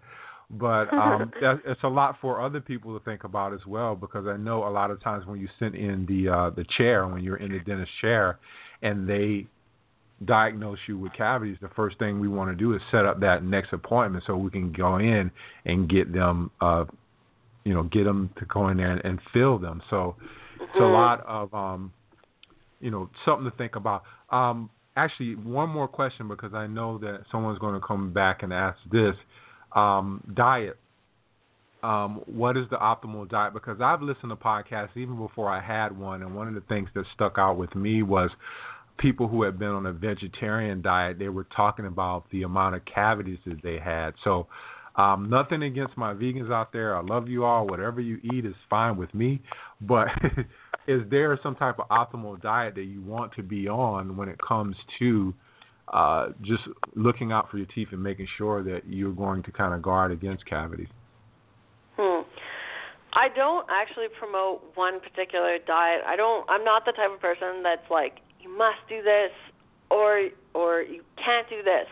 [0.50, 4.36] but um, it's a lot for other people to think about as well because I
[4.36, 7.36] know a lot of times when you sit in the uh, the chair when you're
[7.36, 8.38] in the dentist chair
[8.82, 9.46] and they
[10.24, 13.42] diagnose you with cavities, the first thing we want to do is set up that
[13.42, 15.30] next appointment so we can go in
[15.64, 16.84] and get them, uh,
[17.64, 19.82] you know, get them to go in there and, and fill them.
[19.88, 20.64] So mm-hmm.
[20.64, 20.92] it's a mm-hmm.
[20.92, 21.92] lot of, um,
[22.80, 24.02] you know, something to think about.
[24.30, 28.52] Um, actually, one more question because I know that someone's going to come back and
[28.52, 29.14] ask this
[29.72, 30.76] um, diet.
[31.82, 33.54] Um, what is the optimal diet?
[33.54, 36.90] Because I've listened to podcasts even before I had one, and one of the things
[36.94, 38.30] that stuck out with me was
[38.98, 41.18] people who had been on a vegetarian diet.
[41.18, 44.12] They were talking about the amount of cavities that they had.
[44.24, 44.46] So,
[44.96, 46.96] um, nothing against my vegans out there.
[46.96, 47.66] I love you all.
[47.66, 49.40] Whatever you eat is fine with me.
[49.80, 50.08] But
[50.86, 54.38] is there some type of optimal diet that you want to be on when it
[54.46, 55.32] comes to
[55.90, 56.62] uh, just
[56.94, 60.12] looking out for your teeth and making sure that you're going to kind of guard
[60.12, 60.88] against cavities.
[61.96, 62.22] Hmm.
[63.12, 66.02] I don't actually promote one particular diet.
[66.06, 66.48] I don't.
[66.48, 69.32] I'm not the type of person that's like you must do this
[69.90, 71.86] or or you can't do this.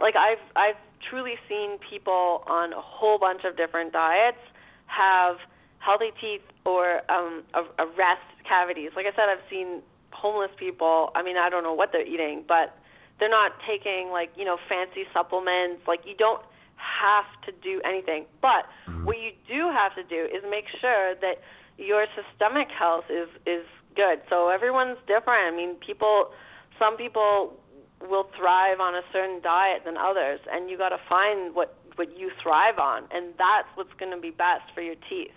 [0.00, 0.80] Like I've I've
[1.10, 4.40] truly seen people on a whole bunch of different diets
[4.86, 5.36] have
[5.80, 7.42] healthy teeth or um
[7.78, 8.92] arrest cavities.
[8.96, 9.82] Like I said, I've seen
[10.12, 11.10] homeless people.
[11.14, 12.74] I mean, I don't know what they're eating, but
[13.18, 15.82] they're not taking like you know fancy supplements.
[15.86, 16.42] Like you don't
[16.76, 18.26] have to do anything.
[18.42, 19.04] But mm-hmm.
[19.06, 21.40] what you do have to do is make sure that
[21.78, 23.64] your systemic health is is
[23.96, 24.20] good.
[24.28, 25.52] So everyone's different.
[25.52, 26.30] I mean people
[26.78, 27.54] some people
[28.00, 32.18] will thrive on a certain diet than others and you got to find what what
[32.18, 35.30] you thrive on and that's what's going to be best for your teeth.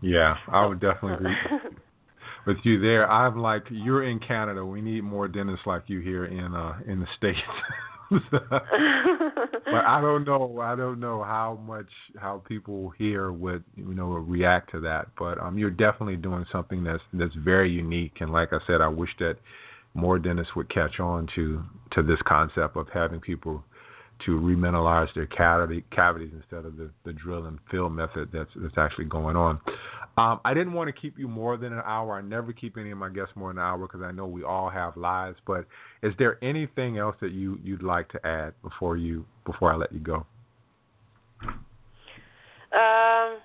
[0.00, 1.70] Yeah i would definitely agree
[2.48, 3.08] with you there.
[3.10, 4.64] I'm like, you're in Canada.
[4.64, 7.38] We need more dentists like you here in uh in the states.
[8.10, 10.58] but I don't know.
[10.62, 15.08] I don't know how much how people here would you know react to that.
[15.18, 18.14] But um, you're definitely doing something that's that's very unique.
[18.20, 19.36] And like I said, I wish that
[19.92, 23.62] more dentists would catch on to to this concept of having people
[24.24, 28.78] to remineralize their cavity, cavities instead of the, the drill and fill method that's that's
[28.78, 29.60] actually going on.
[30.18, 32.18] Um, I didn't want to keep you more than an hour.
[32.18, 34.42] I never keep any of my guests more than an hour because I know we
[34.42, 35.36] all have lives.
[35.46, 35.64] But
[36.02, 39.92] is there anything else that you you'd like to add before you before I let
[39.92, 40.26] you go?
[42.72, 43.38] Um.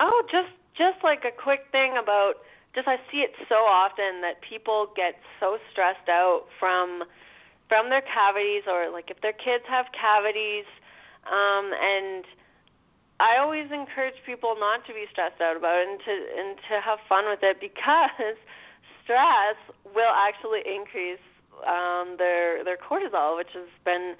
[0.00, 2.34] Oh, just just like a quick thing about
[2.74, 7.04] just I see it so often that people get so stressed out from
[7.68, 10.66] from their cavities or like if their kids have cavities
[11.30, 12.24] um and
[13.24, 16.74] I always encourage people not to be stressed out about it and to and to
[16.84, 18.36] have fun with it because
[19.02, 19.56] stress
[19.96, 21.24] will actually increase
[21.64, 24.14] um their their cortisol which has been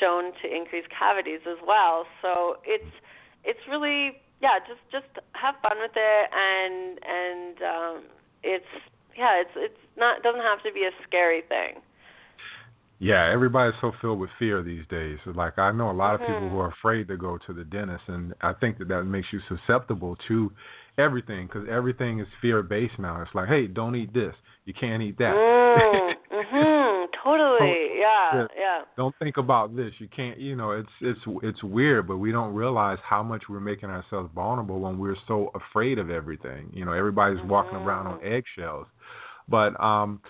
[0.00, 2.06] shown to increase cavities as well.
[2.22, 2.96] So it's
[3.44, 7.96] it's really yeah just just have fun with it and and um
[8.42, 8.72] it's
[9.18, 11.84] yeah it's it's not doesn't have to be a scary thing
[12.98, 15.18] yeah, everybody's so filled with fear these days.
[15.26, 16.24] Like I know a lot mm-hmm.
[16.24, 19.04] of people who are afraid to go to the dentist, and I think that that
[19.04, 20.50] makes you susceptible to
[20.98, 23.20] everything because everything is fear based now.
[23.20, 24.34] It's like, hey, don't eat this.
[24.64, 25.34] You can't eat that.
[25.34, 27.06] Mm, mhm.
[27.22, 27.98] Totally.
[27.98, 28.46] Yeah.
[28.56, 28.82] Yeah.
[28.96, 29.92] Don't think about this.
[29.98, 30.38] You can't.
[30.38, 34.30] You know, it's it's it's weird, but we don't realize how much we're making ourselves
[34.34, 36.70] vulnerable when we're so afraid of everything.
[36.72, 37.48] You know, everybody's mm-hmm.
[37.48, 38.86] walking around on eggshells.
[39.48, 40.20] But um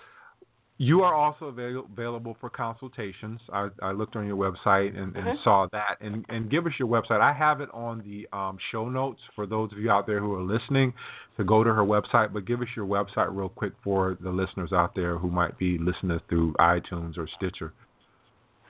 [0.79, 3.39] you are also avail- available for consultations.
[3.51, 5.43] I, I, looked on your website and, and mm-hmm.
[5.43, 5.97] saw that.
[6.01, 7.19] And, and, give us your website.
[7.19, 10.35] I have it on the um, show notes for those of you out there who
[10.35, 10.93] are listening
[11.37, 12.31] to go to her website.
[12.31, 15.79] But give us your website real quick for the listeners out there who might be
[15.79, 17.73] listening through iTunes or Stitcher.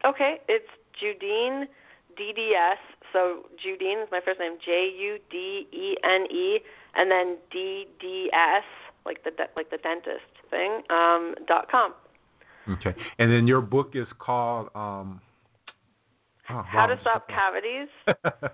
[0.06, 0.68] Okay, it's
[1.04, 1.66] Judene
[2.18, 2.78] DDS.
[3.12, 6.60] So Judene is my first name, J U D E N E,
[6.96, 8.64] and then D D S,
[9.06, 11.94] like the like the dentist thing um, dot com.
[12.70, 15.22] Okay, and then your book is called um,
[16.50, 17.88] oh, How to Stop Cavities.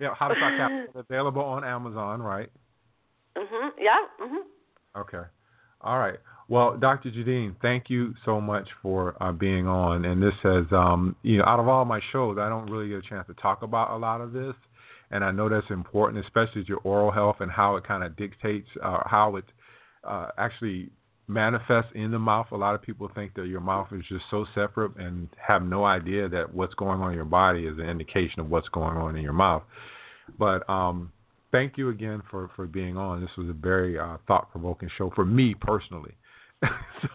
[0.00, 0.88] yeah, How to Stop Cavities.
[0.94, 2.50] Available on Amazon, right?
[3.36, 3.70] Mhm.
[3.78, 3.98] Yeah.
[4.20, 5.00] Mhm.
[5.00, 5.22] Okay.
[5.82, 6.18] All right.
[6.48, 7.10] Well, Dr.
[7.10, 10.04] Judene, thank you so much for uh, being on.
[10.04, 12.98] And this has, um, you know, out of all my shows, I don't really get
[12.98, 14.54] a chance to talk about a lot of this.
[15.10, 18.68] And I know that's important, especially your oral health and how it kind of dictates
[18.82, 19.44] uh, how it
[20.04, 20.90] uh, actually
[21.28, 22.46] manifests in the mouth.
[22.52, 25.84] A lot of people think that your mouth is just so separate and have no
[25.84, 29.16] idea that what's going on in your body is an indication of what's going on
[29.16, 29.62] in your mouth.
[30.38, 31.12] But um,
[31.52, 33.20] thank you again for, for being on.
[33.20, 36.14] This was a very uh, thought provoking show for me personally.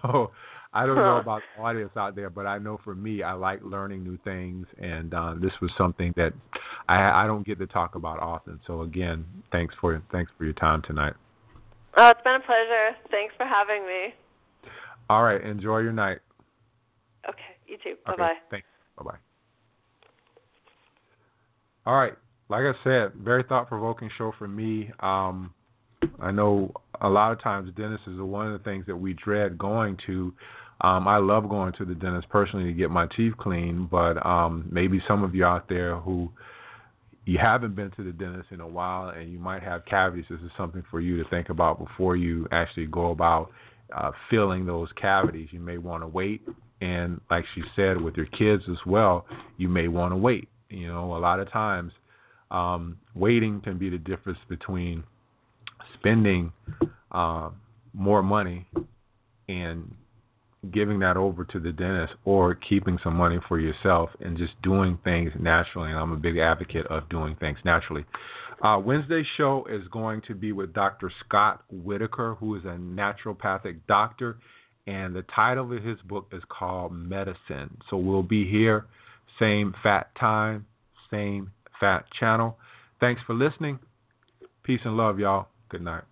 [0.01, 0.31] so
[0.73, 3.59] I don't know about the audience out there, but I know for me, I like
[3.63, 6.31] learning new things, and uh, this was something that
[6.87, 8.59] I, I don't get to talk about often.
[8.67, 11.13] So again, thanks for thanks for your time tonight.
[11.97, 12.95] Oh, it's been a pleasure.
[13.09, 14.13] Thanks for having me.
[15.09, 15.41] All right.
[15.41, 16.19] Enjoy your night.
[17.27, 17.57] Okay.
[17.67, 17.95] You too.
[18.05, 18.23] Bye bye.
[18.23, 18.67] Okay, thanks.
[18.97, 19.17] Bye bye.
[21.85, 22.13] All right.
[22.49, 24.91] Like I said, very thought provoking show for me.
[24.99, 25.53] Um,
[26.19, 26.71] I know
[27.01, 30.33] a lot of times dentists is one of the things that we dread going to.
[30.81, 34.67] Um, I love going to the dentist personally to get my teeth cleaned, but um,
[34.71, 36.29] maybe some of you out there who
[37.31, 40.41] you haven't been to the dentist in a while and you might have cavities, this
[40.41, 43.51] is something for you to think about before you actually go about
[43.95, 45.47] uh, filling those cavities.
[45.51, 46.41] You may want to wait,
[46.81, 49.25] and like she said, with your kids as well,
[49.55, 50.49] you may want to wait.
[50.69, 51.93] You know, a lot of times,
[52.51, 55.01] um, waiting can be the difference between
[55.93, 56.51] spending
[57.13, 57.49] uh,
[57.93, 58.67] more money
[59.47, 59.89] and
[60.69, 64.97] giving that over to the dentist or keeping some money for yourself and just doing
[65.03, 65.89] things naturally.
[65.89, 68.05] And I'm a big advocate of doing things naturally.
[68.63, 71.11] Uh, Wednesday's show is going to be with Dr.
[71.25, 74.37] Scott Whitaker, who is a naturopathic doctor.
[74.85, 77.75] And the title of his book is called Medicine.
[77.89, 78.85] So we'll be here,
[79.39, 80.65] same fat time,
[81.09, 82.57] same fat channel.
[82.99, 83.79] Thanks for listening.
[84.63, 85.47] Peace and love, y'all.
[85.69, 86.03] Good night.